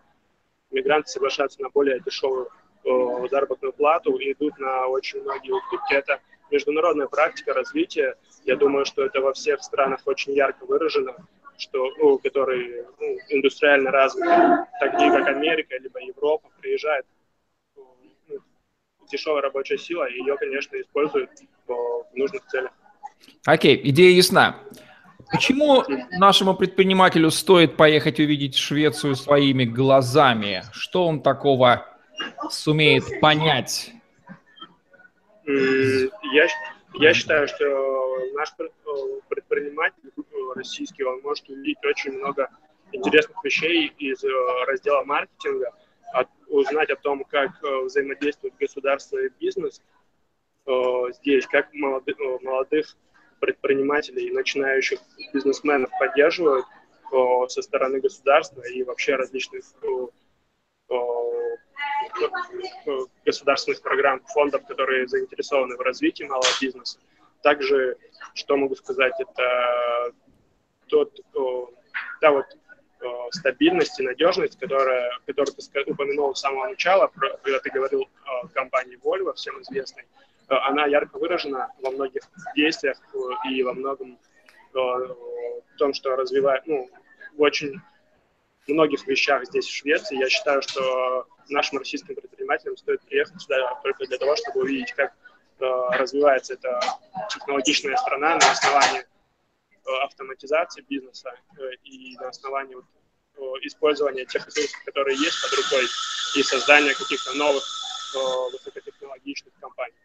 мигранты 0.72 1.10
соглашаются 1.10 1.62
на 1.62 1.70
более 1.70 2.00
дешевую 2.02 2.50
э, 2.84 3.28
заработную 3.30 3.74
плату 3.74 4.16
и 4.18 4.34
идут 4.34 4.58
на 4.60 4.88
очень 4.88 5.22
многие 5.22 5.52
уступки. 5.52 5.94
Это 5.94 6.20
международная 6.52 7.08
практика 7.08 7.54
развития. 7.54 8.16
Я 8.44 8.56
думаю, 8.56 8.86
что 8.86 9.06
это 9.06 9.22
во 9.22 9.34
всех 9.34 9.62
странах 9.64 10.02
очень 10.06 10.34
ярко 10.34 10.66
выражено, 10.66 11.16
что, 11.58 11.92
ну, 11.98 12.18
которые 12.20 12.86
ну, 13.00 13.18
индустриально 13.30 13.92
развиты, 13.92 14.66
такие 14.80 15.12
как 15.12 15.28
Америка 15.28 15.76
либо 15.80 16.00
Европа, 16.00 16.50
приезжает 16.62 17.06
ну, 17.76 18.40
дешевая 19.12 19.42
рабочая 19.42 19.78
сила, 19.78 20.06
и 20.06 20.20
ее, 20.20 20.38
конечно, 20.38 20.80
используют 20.80 21.32
в 21.68 22.06
нужных 22.14 22.46
целях. 22.48 22.72
Окей, 23.46 23.80
идея 23.84 24.16
ясна. 24.16 24.58
Почему 25.32 25.84
нашему 26.12 26.56
предпринимателю 26.56 27.32
стоит 27.32 27.76
поехать 27.76 28.20
увидеть 28.20 28.56
Швецию 28.56 29.16
своими 29.16 29.66
глазами? 29.66 30.64
Что 30.72 31.06
он 31.06 31.22
такого 31.22 31.86
сумеет 32.50 33.20
понять? 33.20 33.92
Я, 35.46 36.48
я 37.00 37.14
считаю, 37.14 37.48
что 37.48 37.66
наш 38.34 38.54
предприниматель 39.30 40.12
российский, 40.56 41.04
он 41.04 41.22
может 41.22 41.48
увидеть 41.50 41.84
очень 41.86 42.14
много 42.14 42.50
интересных 42.92 43.44
вещей 43.44 43.94
из 43.98 44.24
э, 44.24 44.30
раздела 44.66 45.04
маркетинга, 45.04 45.74
от, 46.14 46.28
узнать 46.48 46.90
о 46.90 46.96
том, 46.96 47.24
как 47.26 47.52
э, 47.64 47.80
взаимодействует 47.84 48.56
государство 48.58 49.18
и 49.18 49.30
бизнес 49.40 49.82
э, 50.66 50.72
здесь, 51.14 51.46
как 51.48 51.74
молодых, 51.74 52.18
молодых 52.42 52.96
предпринимателей 53.40 54.28
и 54.28 54.34
начинающих 54.34 55.00
бизнесменов 55.34 55.90
поддерживают 56.00 56.66
со 57.48 57.62
стороны 57.62 58.02
государства 58.02 58.62
и 58.64 58.84
вообще 58.84 59.16
различных 59.16 59.64
государственных 63.26 63.82
программ, 63.82 64.22
фондов, 64.26 64.66
которые 64.68 65.08
заинтересованы 65.08 65.76
в 65.78 65.82
развитии 65.82 66.24
малого 66.24 66.48
бизнеса. 66.62 67.00
Также, 67.44 67.98
что 68.34 68.58
могу 68.58 68.76
сказать, 68.76 69.14
это 69.20 70.14
тот, 70.88 71.20
та 72.22 72.32
вот 72.32 72.46
стабильность 73.32 74.00
и 74.00 74.04
надежность, 74.04 74.60
которая, 74.60 75.12
которую 75.26 75.56
ты 75.56 75.84
упомянул 75.86 76.36
с 76.36 76.42
самого 76.42 76.68
начала, 76.70 77.12
когда 77.44 77.60
ты 77.60 77.70
говорил 77.70 78.10
о 78.26 78.48
компании 78.48 78.98
Volvo, 79.04 79.34
всем 79.34 79.62
известной, 79.62 80.06
Э, 80.50 80.56
она 80.68 80.86
ярко 80.86 81.18
выражена 81.18 81.72
во 81.82 81.92
многих 81.92 82.24
действиях 82.56 82.98
э, 83.14 83.50
и 83.50 83.64
во 83.64 83.74
многом 83.74 84.18
э, 84.74 84.78
в 84.78 85.78
том, 85.78 85.94
что 85.94 86.16
развивает, 86.16 86.66
ну, 86.66 86.90
очень 87.38 87.82
многих 88.74 89.06
вещах 89.08 89.46
здесь, 89.46 89.66
в 89.66 89.76
Швеции. 89.76 90.18
Я 90.18 90.30
считаю, 90.30 90.62
что 90.62 91.28
нашим 91.50 91.80
российским 91.80 92.16
предпринимателям 92.16 92.78
стоит 92.78 93.02
приехать 93.02 93.42
сюда 93.42 93.80
только 93.84 94.06
для 94.06 94.18
того, 94.18 94.36
чтобы 94.36 94.62
увидеть, 94.62 94.94
как 94.94 95.14
развивается 95.60 96.54
эта 96.54 96.80
технологичная 97.30 97.96
страна 97.98 98.36
на 98.36 98.52
основании 98.52 99.04
автоматизации 100.04 100.84
бизнеса 100.88 101.32
и 101.84 102.16
на 102.18 102.30
основании 102.30 102.78
использования 103.62 104.26
тех 104.26 104.46
ресурсов, 104.46 104.84
которые 104.86 105.18
есть 105.18 105.42
под 105.42 105.58
рукой, 105.58 105.88
и 106.36 106.44
создания 106.44 106.94
каких-то 106.94 107.34
новых 107.34 107.64
высокотехнологичных 108.52 109.54
компаний. 109.60 109.96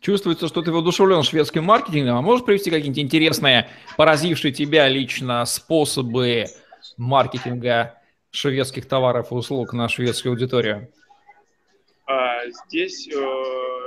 Чувствуется, 0.00 0.46
что 0.46 0.62
ты 0.62 0.70
воодушевлен 0.70 1.22
шведским 1.22 1.64
маркетингом. 1.64 2.16
А 2.16 2.20
можешь 2.20 2.44
привести 2.44 2.70
какие-нибудь 2.70 3.02
интересные, 3.02 3.70
поразившие 3.96 4.52
тебя 4.52 4.88
лично 4.88 5.44
способы 5.46 6.46
маркетинга 6.96 8.00
шведских 8.30 8.86
товаров 8.86 9.32
и 9.32 9.34
услуг 9.34 9.72
на 9.72 9.88
шведскую 9.88 10.32
аудиторию? 10.32 10.92
А, 12.06 12.46
здесь 12.48 13.08
э, 13.08 13.12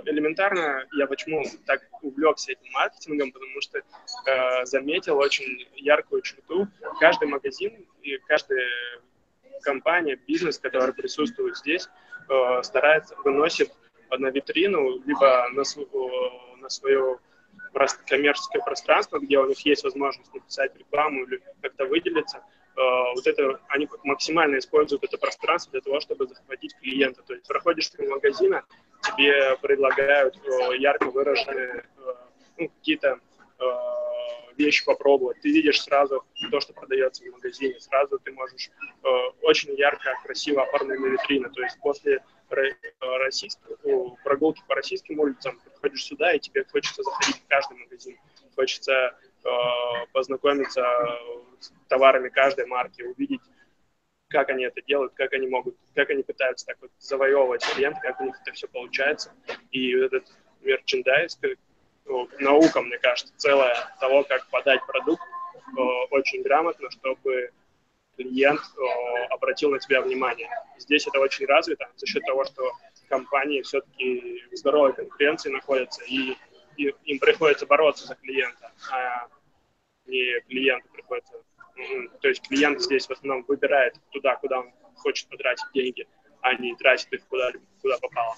элементарно 0.06 0.86
я 0.98 1.08
почему 1.08 1.43
так 1.65 1.82
увлекся 2.02 2.52
этим 2.52 2.72
маркетингом, 2.74 3.32
потому 3.32 3.62
что 3.62 3.80
э, 3.80 4.65
заметил 4.65 5.17
очень 5.17 5.67
яркую 5.76 6.22
черту. 6.22 6.67
Каждый 7.00 7.30
магазин 7.30 7.86
и 8.02 8.17
каждая 8.28 8.67
компания, 9.62 10.17
бизнес, 10.28 10.58
который 10.58 10.93
присутствует 10.93 11.58
здесь, 11.58 11.89
э, 12.30 12.63
старается, 12.63 13.15
выносит 13.24 13.72
на 14.12 14.28
витрину, 14.28 15.00
либо 15.06 15.48
на, 15.54 15.63
на 16.58 16.69
свое 16.69 17.19
коммерческое 18.08 18.62
пространство, 18.62 19.19
где 19.19 19.38
у 19.39 19.48
них 19.48 19.60
есть 19.65 19.84
возможность 19.84 20.34
написать 20.34 20.76
рекламу 20.76 21.24
или 21.26 21.41
как-то 21.62 21.86
выделиться, 21.86 22.43
вот 22.75 23.27
это, 23.27 23.60
они 23.69 23.88
максимально 24.03 24.58
используют 24.58 25.03
это 25.03 25.17
пространство 25.17 25.71
для 25.71 25.82
того, 25.82 25.99
чтобы 25.99 26.27
захватить 26.27 26.75
клиента. 26.77 27.21
То 27.23 27.34
есть 27.34 27.47
проходишь 27.47 27.89
в 27.91 27.99
магазина, 28.08 28.63
тебе 29.03 29.58
предлагают 29.58 30.38
э, 30.38 30.77
ярко 30.77 31.10
выраженные 31.12 31.86
э, 31.97 32.13
ну, 32.58 32.69
какие-то 32.69 33.19
вещи 34.58 34.86
попробовать. 34.86 35.41
Ты 35.41 35.51
видишь 35.51 35.82
сразу 35.82 36.23
то, 36.49 36.60
что 36.62 36.71
продается 36.71 37.25
в 37.25 37.32
магазине, 37.32 37.77
сразу 37.79 38.17
ты 38.19 38.32
можешь 38.32 38.69
очень 39.41 39.73
ярко, 39.75 40.13
красиво 40.23 40.63
оформленная 40.63 41.12
витрина. 41.12 41.49
То 41.49 41.62
есть 41.62 41.77
после 41.82 42.23
российских, 43.19 43.77
ну, 43.84 44.17
прогулки 44.23 44.62
по 44.67 44.75
российским 44.75 45.19
улицам, 45.19 45.60
приходишь 45.63 46.03
сюда, 46.03 46.34
и 46.34 46.39
тебе 46.39 46.65
хочется 46.71 47.03
заходить 47.03 47.38
в 47.38 47.47
каждый 47.47 47.77
магазин, 47.77 48.17
хочется 48.55 48.93
э, 48.93 49.49
познакомиться 50.12 50.84
товарами 51.88 52.30
каждой 52.30 52.65
марки, 52.65 53.02
увидеть, 53.02 53.41
как 54.30 54.50
они 54.50 54.63
это 54.63 54.82
делают, 54.82 55.13
как 55.13 55.34
они 55.34 55.48
могут, 55.48 55.76
как 55.95 56.10
они 56.10 56.24
пытаются 56.24 56.65
так 56.65 56.78
вот 56.82 56.91
завоевывать 57.00 57.65
клиент, 57.65 57.98
как 58.02 58.22
у 58.22 58.26
них 58.26 58.36
это 58.41 58.52
все 58.54 58.67
получается. 58.67 59.32
И 59.72 59.91
этот 59.91 60.26
мерчендайз, 60.62 61.39
ну, 62.06 62.30
наука, 62.39 62.82
мне 62.82 62.98
кажется, 62.98 63.34
целая 63.38 63.76
того, 64.00 64.24
как 64.24 64.48
подать 64.50 64.86
продукт 64.86 65.22
э, 65.22 65.82
очень 66.12 66.43
грамотно, 66.43 66.89
чтобы 66.91 67.52
клиент 68.17 68.60
э, 68.60 69.26
обратил 69.30 69.72
на 69.72 69.80
тебя 69.80 70.02
внимание. 70.02 70.50
Здесь 70.78 71.08
это 71.08 71.19
очень 71.19 71.45
развито 71.45 71.89
за 71.95 72.06
счет 72.06 72.24
того, 72.26 72.45
что 72.45 72.72
компании 73.10 73.62
все-таки 73.63 74.43
в 74.52 74.56
здоровой 74.56 74.93
конкуренции 74.93 75.50
находятся, 75.50 76.04
и, 76.06 76.38
и 76.78 76.93
им 77.06 77.19
приходится 77.19 77.65
бороться 77.65 78.06
за 78.06 78.15
клиента, 78.15 78.72
а 78.91 79.28
не 80.06 80.39
клиенту 80.41 80.88
приходится. 80.93 81.34
То 82.21 82.27
есть 82.27 82.47
клиент 82.47 82.81
здесь 82.81 83.07
в 83.07 83.11
основном 83.11 83.45
выбирает 83.47 83.95
туда, 84.11 84.35
куда 84.35 84.59
он 84.59 84.71
хочет 84.95 85.27
потратить 85.29 85.65
деньги, 85.73 86.07
а 86.41 86.53
не 86.55 86.75
тратит 86.75 87.11
их 87.13 87.27
куда, 87.27 87.51
куда 87.81 87.97
попало. 87.99 88.35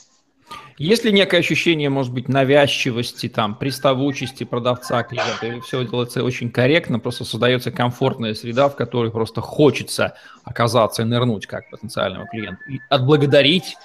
Есть 0.77 1.05
ли 1.05 1.11
некое 1.11 1.37
ощущение, 1.37 1.89
может 1.89 2.13
быть, 2.13 2.27
навязчивости, 2.27 3.29
там, 3.29 3.55
приставучести 3.55 4.43
продавца 4.43 5.03
клиента, 5.03 5.45
или 5.45 5.59
все 5.59 5.85
делается 5.85 6.23
очень 6.23 6.51
корректно, 6.51 6.99
просто 6.99 7.23
создается 7.23 7.71
комфортная 7.71 8.33
среда, 8.33 8.67
в 8.67 8.75
которой 8.75 9.11
просто 9.11 9.41
хочется 9.41 10.17
оказаться 10.43 11.03
и 11.03 11.05
нырнуть 11.05 11.45
как 11.45 11.69
потенциальному 11.69 12.27
клиенту, 12.27 12.61
и 12.67 12.79
отблагодарить 12.89 13.75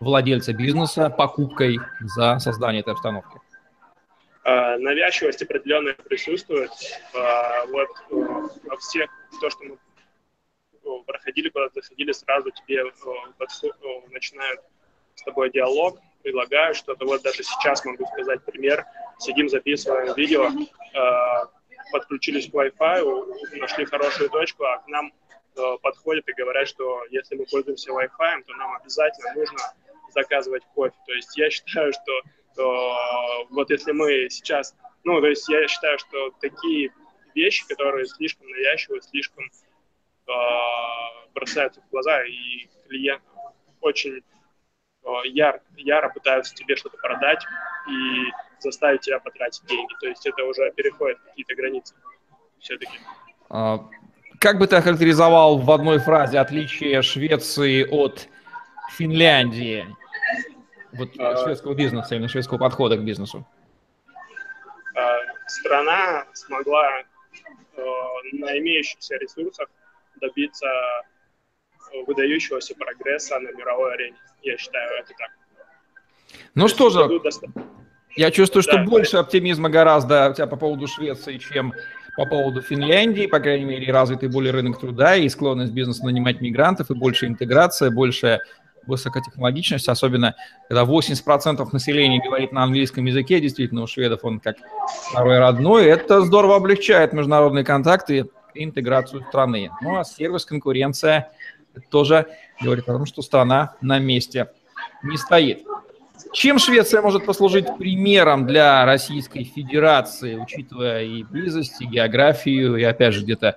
владельца 0.00 0.52
бизнеса 0.52 1.10
покупкой 1.10 1.78
за 2.00 2.38
создание 2.38 2.80
этой 2.80 2.92
обстановки? 2.92 3.38
Э, 4.44 4.76
навязчивость 4.78 5.42
определенная 5.42 5.94
присутствует. 5.94 6.70
Э, 7.14 7.66
вот 7.68 7.88
э, 8.10 8.48
во 8.64 8.76
всех, 8.78 9.10
то, 9.40 9.50
что 9.50 9.64
мы 9.64 9.78
проходили, 11.04 11.48
куда 11.48 11.68
заходили, 11.74 12.12
сразу 12.12 12.50
тебе 12.50 12.84
начинают 14.10 14.60
с 15.14 15.22
тобой 15.22 15.50
диалог, 15.50 15.98
предлагают 16.22 16.76
что-то. 16.76 17.06
Вот 17.06 17.22
даже 17.22 17.42
сейчас 17.42 17.84
могу 17.84 18.06
сказать 18.06 18.44
пример. 18.44 18.84
Сидим, 19.18 19.48
записываем 19.48 20.14
видео, 20.14 20.50
подключились 21.92 22.50
к 22.50 22.54
Wi-Fi, 22.54 23.58
нашли 23.58 23.84
хорошую 23.86 24.28
точку, 24.28 24.64
а 24.64 24.78
к 24.78 24.88
нам 24.88 25.12
подходят 25.82 26.28
и 26.28 26.32
говорят, 26.34 26.68
что 26.68 27.04
если 27.10 27.36
мы 27.36 27.46
пользуемся 27.46 27.90
Wi-Fi, 27.90 28.42
то 28.42 28.54
нам 28.54 28.74
обязательно 28.76 29.34
нужно 29.34 29.58
заказывать 30.14 30.64
кофе. 30.74 30.96
То 31.06 31.12
есть 31.12 31.36
я 31.36 31.50
считаю, 31.50 31.92
что 31.92 32.22
то 32.54 33.46
вот 33.50 33.70
если 33.70 33.92
мы 33.92 34.28
сейчас, 34.30 34.74
ну, 35.04 35.20
то 35.20 35.26
есть 35.26 35.48
я 35.48 35.66
считаю, 35.68 35.98
что 35.98 36.30
такие 36.40 36.90
вещи, 37.34 37.66
которые 37.66 38.06
слишком 38.06 38.48
навязчивые, 38.48 39.02
слишком 39.02 39.44
э, 39.44 40.30
бросаются 41.34 41.80
в 41.80 41.90
глаза, 41.90 42.24
и 42.24 42.68
клиент 42.88 43.22
очень 43.80 44.18
э, 44.18 45.08
яр, 45.24 45.60
яро 45.76 46.10
пытаются 46.10 46.54
тебе 46.54 46.76
что-то 46.76 46.96
продать 46.98 47.44
и 47.88 48.30
заставить 48.60 49.02
тебя 49.02 49.18
потратить 49.20 49.64
деньги. 49.66 49.92
То 50.00 50.06
есть 50.08 50.26
это 50.26 50.44
уже 50.44 50.70
переходит 50.72 51.18
какие-то 51.20 51.54
границы 51.54 51.94
все-таки. 52.60 52.98
А, 53.50 53.88
как 54.40 54.58
бы 54.58 54.66
ты 54.66 54.76
охарактеризовал 54.76 55.58
в 55.58 55.70
одной 55.70 55.98
фразе 55.98 56.38
отличие 56.38 57.02
Швеции 57.02 57.84
от 57.84 58.28
Финляндии 58.92 59.86
вот 60.94 61.10
а, 61.18 61.36
шведского 61.42 61.74
бизнеса, 61.74 62.14
именно 62.14 62.28
шведского 62.28 62.58
подхода 62.58 62.96
к 62.96 63.04
бизнесу? 63.04 63.46
А, 64.94 65.16
страна 65.46 66.26
смогла 66.32 67.00
э, 67.00 67.82
на 68.32 68.58
имеющихся 68.58 69.16
ресурсах 69.16 69.68
добиться 70.20 70.66
выдающегося 72.06 72.74
прогресса 72.74 73.38
на 73.38 73.50
мировой 73.52 73.94
арене. 73.94 74.16
Я 74.42 74.56
считаю, 74.56 74.90
это 74.98 75.12
так. 75.18 75.30
Ну 76.54 76.68
что 76.68 76.90
же, 76.90 77.08
я 78.16 78.30
чувствую, 78.30 78.62
что 78.62 78.76
да, 78.76 78.84
больше 78.84 79.16
оптимизма 79.16 79.68
гораздо 79.68 80.30
у 80.30 80.34
тебя 80.34 80.46
по 80.46 80.56
поводу 80.56 80.86
Швеции, 80.86 81.38
чем 81.38 81.72
по 82.16 82.26
поводу 82.26 82.62
Финляндии, 82.62 83.26
по 83.26 83.40
крайней 83.40 83.64
мере, 83.64 83.92
развитый 83.92 84.28
более 84.28 84.52
рынок 84.52 84.78
труда 84.78 85.16
и 85.16 85.28
склонность 85.28 85.72
бизнеса 85.72 86.04
нанимать 86.04 86.40
мигрантов, 86.40 86.90
и 86.90 86.94
больше 86.94 87.26
интеграция, 87.26 87.90
больше 87.90 88.40
высокотехнологичность, 88.86 89.88
особенно 89.88 90.34
когда 90.68 90.84
80% 90.84 91.68
населения 91.72 92.22
говорит 92.22 92.52
на 92.52 92.62
английском 92.62 93.04
языке, 93.04 93.40
действительно, 93.40 93.82
у 93.82 93.86
шведов 93.86 94.20
он 94.24 94.40
как 94.40 94.56
второй 95.10 95.38
родной, 95.38 95.86
это 95.86 96.22
здорово 96.22 96.56
облегчает 96.56 97.12
международные 97.12 97.64
контакты 97.64 98.26
и 98.54 98.64
интеграцию 98.64 99.22
страны. 99.28 99.70
Ну 99.82 99.98
а 99.98 100.04
сервис, 100.04 100.44
конкуренция 100.44 101.32
тоже 101.90 102.26
говорит 102.60 102.88
о 102.88 102.92
том, 102.92 103.06
что 103.06 103.22
страна 103.22 103.74
на 103.80 103.98
месте 103.98 104.50
не 105.02 105.16
стоит. 105.16 105.64
Чем 106.32 106.58
Швеция 106.58 107.02
может 107.02 107.26
послужить 107.26 107.66
примером 107.76 108.46
для 108.46 108.84
Российской 108.84 109.44
Федерации, 109.44 110.36
учитывая 110.36 111.04
и 111.04 111.22
близость, 111.22 111.80
и 111.80 111.86
географию, 111.86 112.76
и 112.76 112.82
опять 112.82 113.14
же 113.14 113.22
где-то 113.22 113.56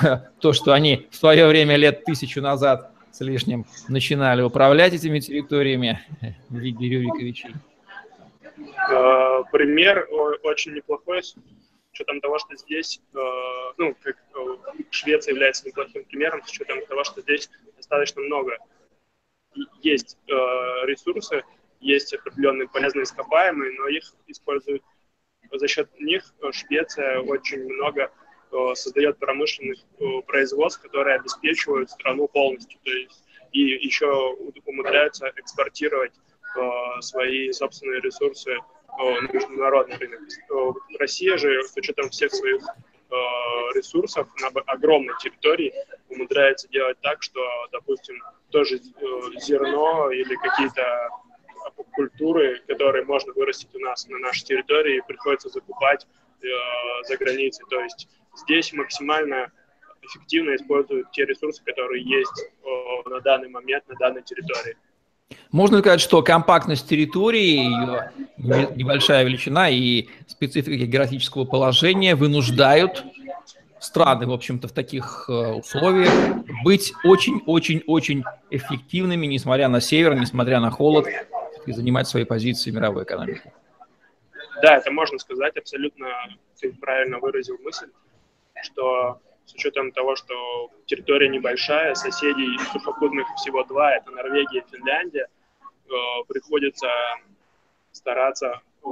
то, 0.40 0.52
что 0.52 0.72
они 0.72 1.06
в 1.10 1.16
свое 1.16 1.46
время 1.46 1.76
лет 1.76 2.04
тысячу 2.04 2.40
назад 2.42 2.90
с 3.14 3.20
лишним 3.20 3.64
начинали 3.88 4.42
управлять 4.42 4.92
этими 4.92 5.20
территориями 5.20 6.00
в 6.48 6.56
виде 6.56 6.88
Рюриковичей? 6.88 7.54
Э, 8.90 9.42
пример 9.52 10.08
очень 10.42 10.74
неплохой, 10.74 11.22
с 11.22 11.36
учетом 11.92 12.20
того, 12.20 12.40
что 12.40 12.56
здесь, 12.56 13.00
э, 13.14 13.18
ну, 13.78 13.94
как 14.02 14.16
э, 14.16 14.56
Швеция 14.90 15.32
является 15.32 15.66
неплохим 15.66 16.04
примером, 16.04 16.42
с 16.44 16.50
учетом 16.50 16.84
того, 16.86 17.04
что 17.04 17.20
здесь 17.20 17.48
достаточно 17.76 18.20
много 18.22 18.58
есть 19.82 20.18
ресурсы, 20.26 21.44
есть 21.80 22.12
определенные 22.12 22.66
полезные 22.66 23.04
ископаемые, 23.04 23.78
но 23.78 23.86
их 23.86 24.02
используют 24.26 24.82
за 25.52 25.68
счет 25.68 25.88
них 26.00 26.34
Швеция 26.50 27.20
очень 27.20 27.62
много 27.72 28.10
создает 28.74 29.18
промышленных 29.18 29.78
производств, 30.26 30.82
которые 30.82 31.16
обеспечивают 31.16 31.90
страну 31.90 32.28
полностью. 32.28 32.78
То 32.84 32.90
есть 32.90 33.24
и 33.52 33.60
еще 33.60 34.06
умудряются 34.66 35.32
экспортировать 35.36 36.12
свои 37.00 37.52
собственные 37.52 38.00
ресурсы 38.00 38.56
на 38.98 39.32
международный 39.32 39.96
рынок. 39.96 40.20
Россия 40.98 41.36
же, 41.36 41.62
с 41.64 41.76
учетом 41.76 42.10
всех 42.10 42.32
своих 42.32 42.62
ресурсов 43.74 44.28
на 44.40 44.48
огромной 44.66 45.14
территории 45.20 45.72
умудряется 46.08 46.68
делать 46.68 46.98
так, 47.00 47.22
что, 47.22 47.40
допустим, 47.72 48.22
тоже 48.50 48.80
зерно 49.36 50.10
или 50.10 50.34
какие-то 50.36 51.10
культуры, 51.92 52.60
которые 52.66 53.04
можно 53.04 53.32
вырастить 53.32 53.74
у 53.74 53.78
нас 53.78 54.06
на 54.08 54.18
нашей 54.18 54.44
территории, 54.44 55.02
приходится 55.06 55.48
закупать 55.48 56.06
э, 56.42 56.46
за 57.04 57.16
границей. 57.16 57.64
То 57.70 57.80
есть 57.80 58.08
здесь 58.36 58.72
максимально 58.72 59.50
эффективно 60.02 60.54
используют 60.54 61.10
те 61.12 61.24
ресурсы, 61.24 61.62
которые 61.64 62.04
есть 62.04 62.50
на 63.06 63.20
данный 63.20 63.48
момент 63.48 63.88
на 63.88 63.94
данной 63.96 64.22
территории. 64.22 64.76
Можно 65.50 65.78
сказать, 65.78 66.00
что 66.00 66.22
компактность 66.22 66.88
территории, 66.88 67.64
ее 68.36 68.70
небольшая 68.76 69.24
величина 69.24 69.70
и 69.70 70.08
специфика 70.26 70.76
географического 70.76 71.44
положения 71.44 72.14
вынуждают 72.14 73.04
страны, 73.80 74.26
в 74.26 74.32
общем-то, 74.32 74.68
в 74.68 74.72
таких 74.72 75.26
э, 75.28 75.32
условиях 75.32 76.10
быть 76.64 76.92
очень-очень-очень 77.04 78.24
эффективными, 78.50 79.26
несмотря 79.26 79.68
на 79.68 79.80
север, 79.80 80.14
несмотря 80.14 80.58
на 80.60 80.70
холод, 80.70 81.06
и 81.66 81.72
занимать 81.72 82.08
свои 82.08 82.24
позиции 82.24 82.70
в 82.70 82.74
мировой 82.74 83.04
экономике. 83.04 83.52
Да, 84.62 84.76
это 84.76 84.90
можно 84.90 85.18
сказать, 85.18 85.56
абсолютно 85.56 86.08
ты 86.60 86.72
правильно 86.72 87.18
выразил 87.18 87.58
мысль 87.62 87.88
что 88.64 89.20
с 89.46 89.54
учетом 89.54 89.92
того, 89.92 90.16
что 90.16 90.70
территория 90.86 91.28
небольшая, 91.28 91.94
соседей 91.94 92.58
сухопутных 92.72 93.26
всего 93.36 93.62
два, 93.64 93.94
это 93.94 94.10
Норвегия 94.10 94.60
и 94.60 94.76
Финляндия, 94.76 95.28
э, 95.28 95.92
приходится 96.28 96.88
стараться 97.92 98.60
э, 98.82 98.88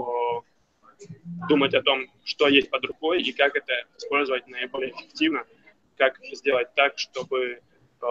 думать 1.49 1.75
о 1.75 1.83
том, 1.83 2.07
что 2.25 2.49
есть 2.49 2.71
под 2.71 2.85
рукой 2.85 3.23
и 3.23 3.33
как 3.33 3.57
это 3.57 3.73
использовать 3.97 4.47
наиболее 4.47 4.93
эффективно, 4.93 5.45
как 5.97 6.19
сделать 6.33 6.69
так, 6.75 6.99
чтобы 6.99 7.61
э, 8.03 8.07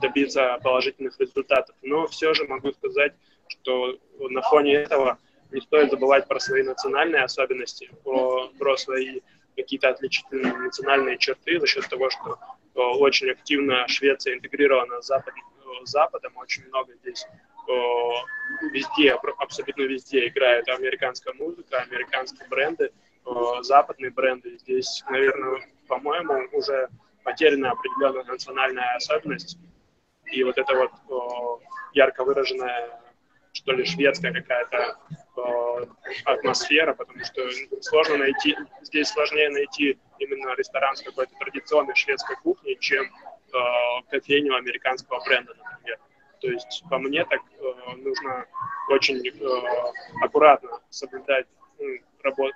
добиться 0.00 0.58
положительных 0.62 1.18
результатов. 1.20 1.76
Но 1.82 2.06
все 2.08 2.34
же 2.34 2.46
могу 2.46 2.72
сказать, 2.72 3.14
что 3.48 3.96
на 4.18 4.42
фоне 4.42 4.74
этого 4.74 5.18
не 5.52 5.60
стоит 5.60 5.90
забывать 5.90 6.26
про 6.26 6.40
свои 6.40 6.62
национальные 6.62 7.22
особенности, 7.22 7.90
про, 8.02 8.48
про 8.58 8.76
свои 8.76 9.20
какие-то 9.56 9.88
отличительные 9.88 10.52
национальные 10.52 11.18
черты 11.18 11.58
за 11.58 11.66
счет 11.66 11.88
того, 11.88 12.10
что 12.10 12.38
э, 12.74 12.80
очень 12.80 13.30
активно 13.30 13.88
Швеция 13.88 14.34
интегрирована 14.34 15.00
с, 15.00 15.06
Запад, 15.06 15.34
э, 15.34 15.84
с 15.84 15.90
Западом, 15.90 16.36
очень 16.36 16.66
много 16.68 16.92
здесь 16.94 17.26
э, 17.68 17.72
везде, 18.72 19.12
абсолютно 19.38 19.82
везде 19.82 20.28
играет 20.28 20.68
американская 20.68 21.34
музыка, 21.34 21.78
американские 21.78 22.46
бренды, 22.48 22.92
западные 23.62 24.12
бренды. 24.12 24.56
Здесь, 24.58 25.02
наверное, 25.10 25.60
по-моему, 25.88 26.48
уже 26.52 26.88
потеряна 27.24 27.72
определенная 27.72 28.22
национальная 28.22 28.94
особенность. 28.94 29.58
И 30.30 30.44
вот 30.44 30.56
эта 30.58 30.74
вот 30.76 31.60
ярко 31.92 32.22
выраженная 32.24 33.00
что 33.56 33.72
ли, 33.72 33.84
шведская 33.84 34.32
какая-то 34.32 34.98
атмосфера, 36.24 36.94
потому 36.94 37.24
что 37.24 37.42
сложно 37.80 38.18
найти, 38.18 38.56
здесь 38.82 39.08
сложнее 39.08 39.50
найти 39.50 39.98
именно 40.18 40.54
ресторан 40.54 40.96
с 40.96 41.02
какой-то 41.02 41.32
традиционной 41.38 41.94
шведской 41.94 42.36
кухней, 42.36 42.76
чем 42.80 43.04
э, 43.04 43.58
кофейню 44.10 44.54
американского 44.56 45.22
бренда, 45.24 45.54
например. 45.54 45.98
То 46.40 46.48
есть, 46.48 46.82
по 46.90 46.98
мне, 46.98 47.24
так 47.24 47.40
э, 47.40 47.96
нужно 47.96 48.46
очень 48.90 49.26
э, 49.26 50.22
аккуратно 50.22 50.80
соблюдать, 50.90 51.46
ну, 51.78 51.86
работ, 52.22 52.52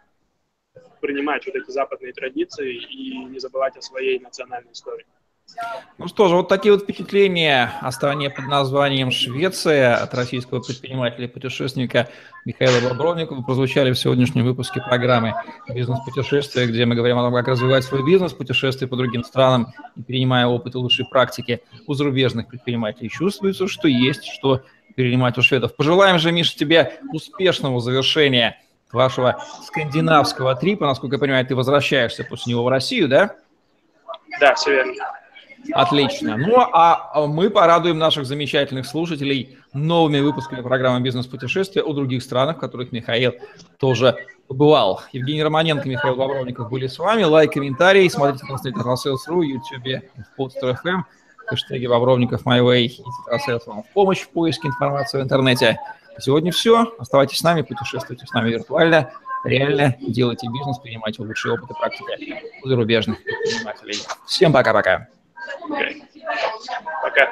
принимать 1.01 1.47
вот 1.47 1.57
эти 1.57 1.71
западные 1.71 2.13
традиции 2.13 2.75
и 2.75 3.25
не 3.25 3.39
забывать 3.39 3.77
о 3.77 3.83
своей 3.83 4.19
национальной 4.19 4.73
истории. 4.73 5.07
Ну 5.99 6.09
что 6.09 6.29
же, 6.29 6.37
вот 6.37 6.49
такие 6.49 6.73
вот 6.73 6.85
впечатления 6.85 7.73
о 7.83 7.93
стране 7.93 8.31
под 8.31 8.47
названием 8.47 9.11
Швеция 9.11 9.97
от 9.97 10.15
российского 10.15 10.61
предпринимателя 10.61 11.27
и 11.27 11.29
путешественника 11.29 12.09
Михаила 12.47 12.89
Бобровникова 12.89 13.43
прозвучали 13.43 13.93
в 13.93 13.99
сегодняшнем 13.99 14.45
выпуске 14.45 14.81
программы 14.81 15.35
«Бизнес-путешествия», 15.69 16.67
где 16.67 16.87
мы 16.87 16.95
говорим 16.95 17.19
о 17.19 17.23
том, 17.23 17.35
как 17.35 17.49
развивать 17.49 17.85
свой 17.85 18.03
бизнес, 18.03 18.33
путешествия 18.33 18.87
по 18.87 18.97
другим 18.97 19.25
странам 19.25 19.75
и 19.95 20.03
перенимая 20.03 20.47
опыт 20.47 20.75
и 20.75 20.79
лучшие 20.79 21.07
практики 21.07 21.63
у 21.87 21.93
зарубежных 21.93 22.49
предпринимателей. 22.49 23.11
Чувствуется, 23.11 23.69
что 23.69 23.87
есть 23.87 24.25
что 24.25 24.63
перенимать 24.97 25.37
у 25.37 25.43
шведов. 25.43 25.77
Пожелаем 25.77 26.19
же, 26.19 26.33
Миша, 26.33 26.57
тебе 26.57 26.99
успешного 27.13 27.79
завершения 27.81 28.59
вашего 28.91 29.45
скандинавского 29.67 30.55
трипа. 30.57 30.87
Насколько 30.87 31.17
я 31.17 31.21
понимаю, 31.21 31.47
ты 31.47 31.55
возвращаешься 31.55 32.25
после 32.25 32.53
него 32.53 32.65
в 32.65 32.69
Россию, 32.69 33.09
да? 33.09 33.37
Да, 34.41 34.55
все 34.55 34.73
верно. 34.73 34.95
Отлично. 35.73 36.37
Ну, 36.37 36.57
а 36.59 37.27
мы 37.27 37.51
порадуем 37.51 37.99
наших 37.99 38.27
замечательных 38.27 38.87
слушателей 38.87 39.59
новыми 39.73 40.21
выпусками 40.21 40.63
программы 40.63 41.01
«Бизнес-путешествия» 41.01 41.83
о 41.83 41.93
других 41.93 42.23
странах, 42.23 42.57
в 42.57 42.61
которых 42.61 42.93
Михаил 42.93 43.35
тоже 43.79 44.17
побывал. 44.49 45.03
Евгений 45.13 45.43
Романенко, 45.43 45.89
Михаил 45.89 46.17
Бобровников 46.17 46.71
были 46.71 46.89
с 46.89 46.99
вами. 46.99 47.23
Лайк, 47.23 47.53
комментарий. 47.53 48.11
Смотрите 48.11 48.45
на 48.47 48.59
сайте 48.59 48.79
Tetrasales.ru, 48.79 49.45
YouTube, 49.45 50.03
Podster.fm, 50.37 51.03
хэштеги 51.47 51.87
Бобровников 51.87 52.45
MyWay 52.45 52.87
и 52.87 53.03
Tetrasales 53.29 53.63
вам 53.67 53.83
в 53.85 53.89
помощь 53.93 54.23
в 54.23 54.31
поиске 54.31 54.69
информации 54.69 55.19
в 55.19 55.23
интернете. 55.23 55.79
Сегодня 56.19 56.51
все. 56.51 56.93
Оставайтесь 56.99 57.39
с 57.39 57.43
нами, 57.43 57.63
путешествуйте 57.63 58.27
с 58.27 58.33
нами 58.33 58.51
виртуально, 58.51 59.13
реально 59.45 59.97
делайте 60.01 60.49
бизнес, 60.49 60.79
принимайте 60.79 61.23
лучшие 61.23 61.55
опыты 61.55 61.75
практики 61.75 62.43
зарубежных 62.65 63.23
предпринимателей. 63.23 63.99
Всем 64.27 64.53
пока-пока. 64.53 65.07
Ok. 65.65 65.81
Okay. 67.09 67.27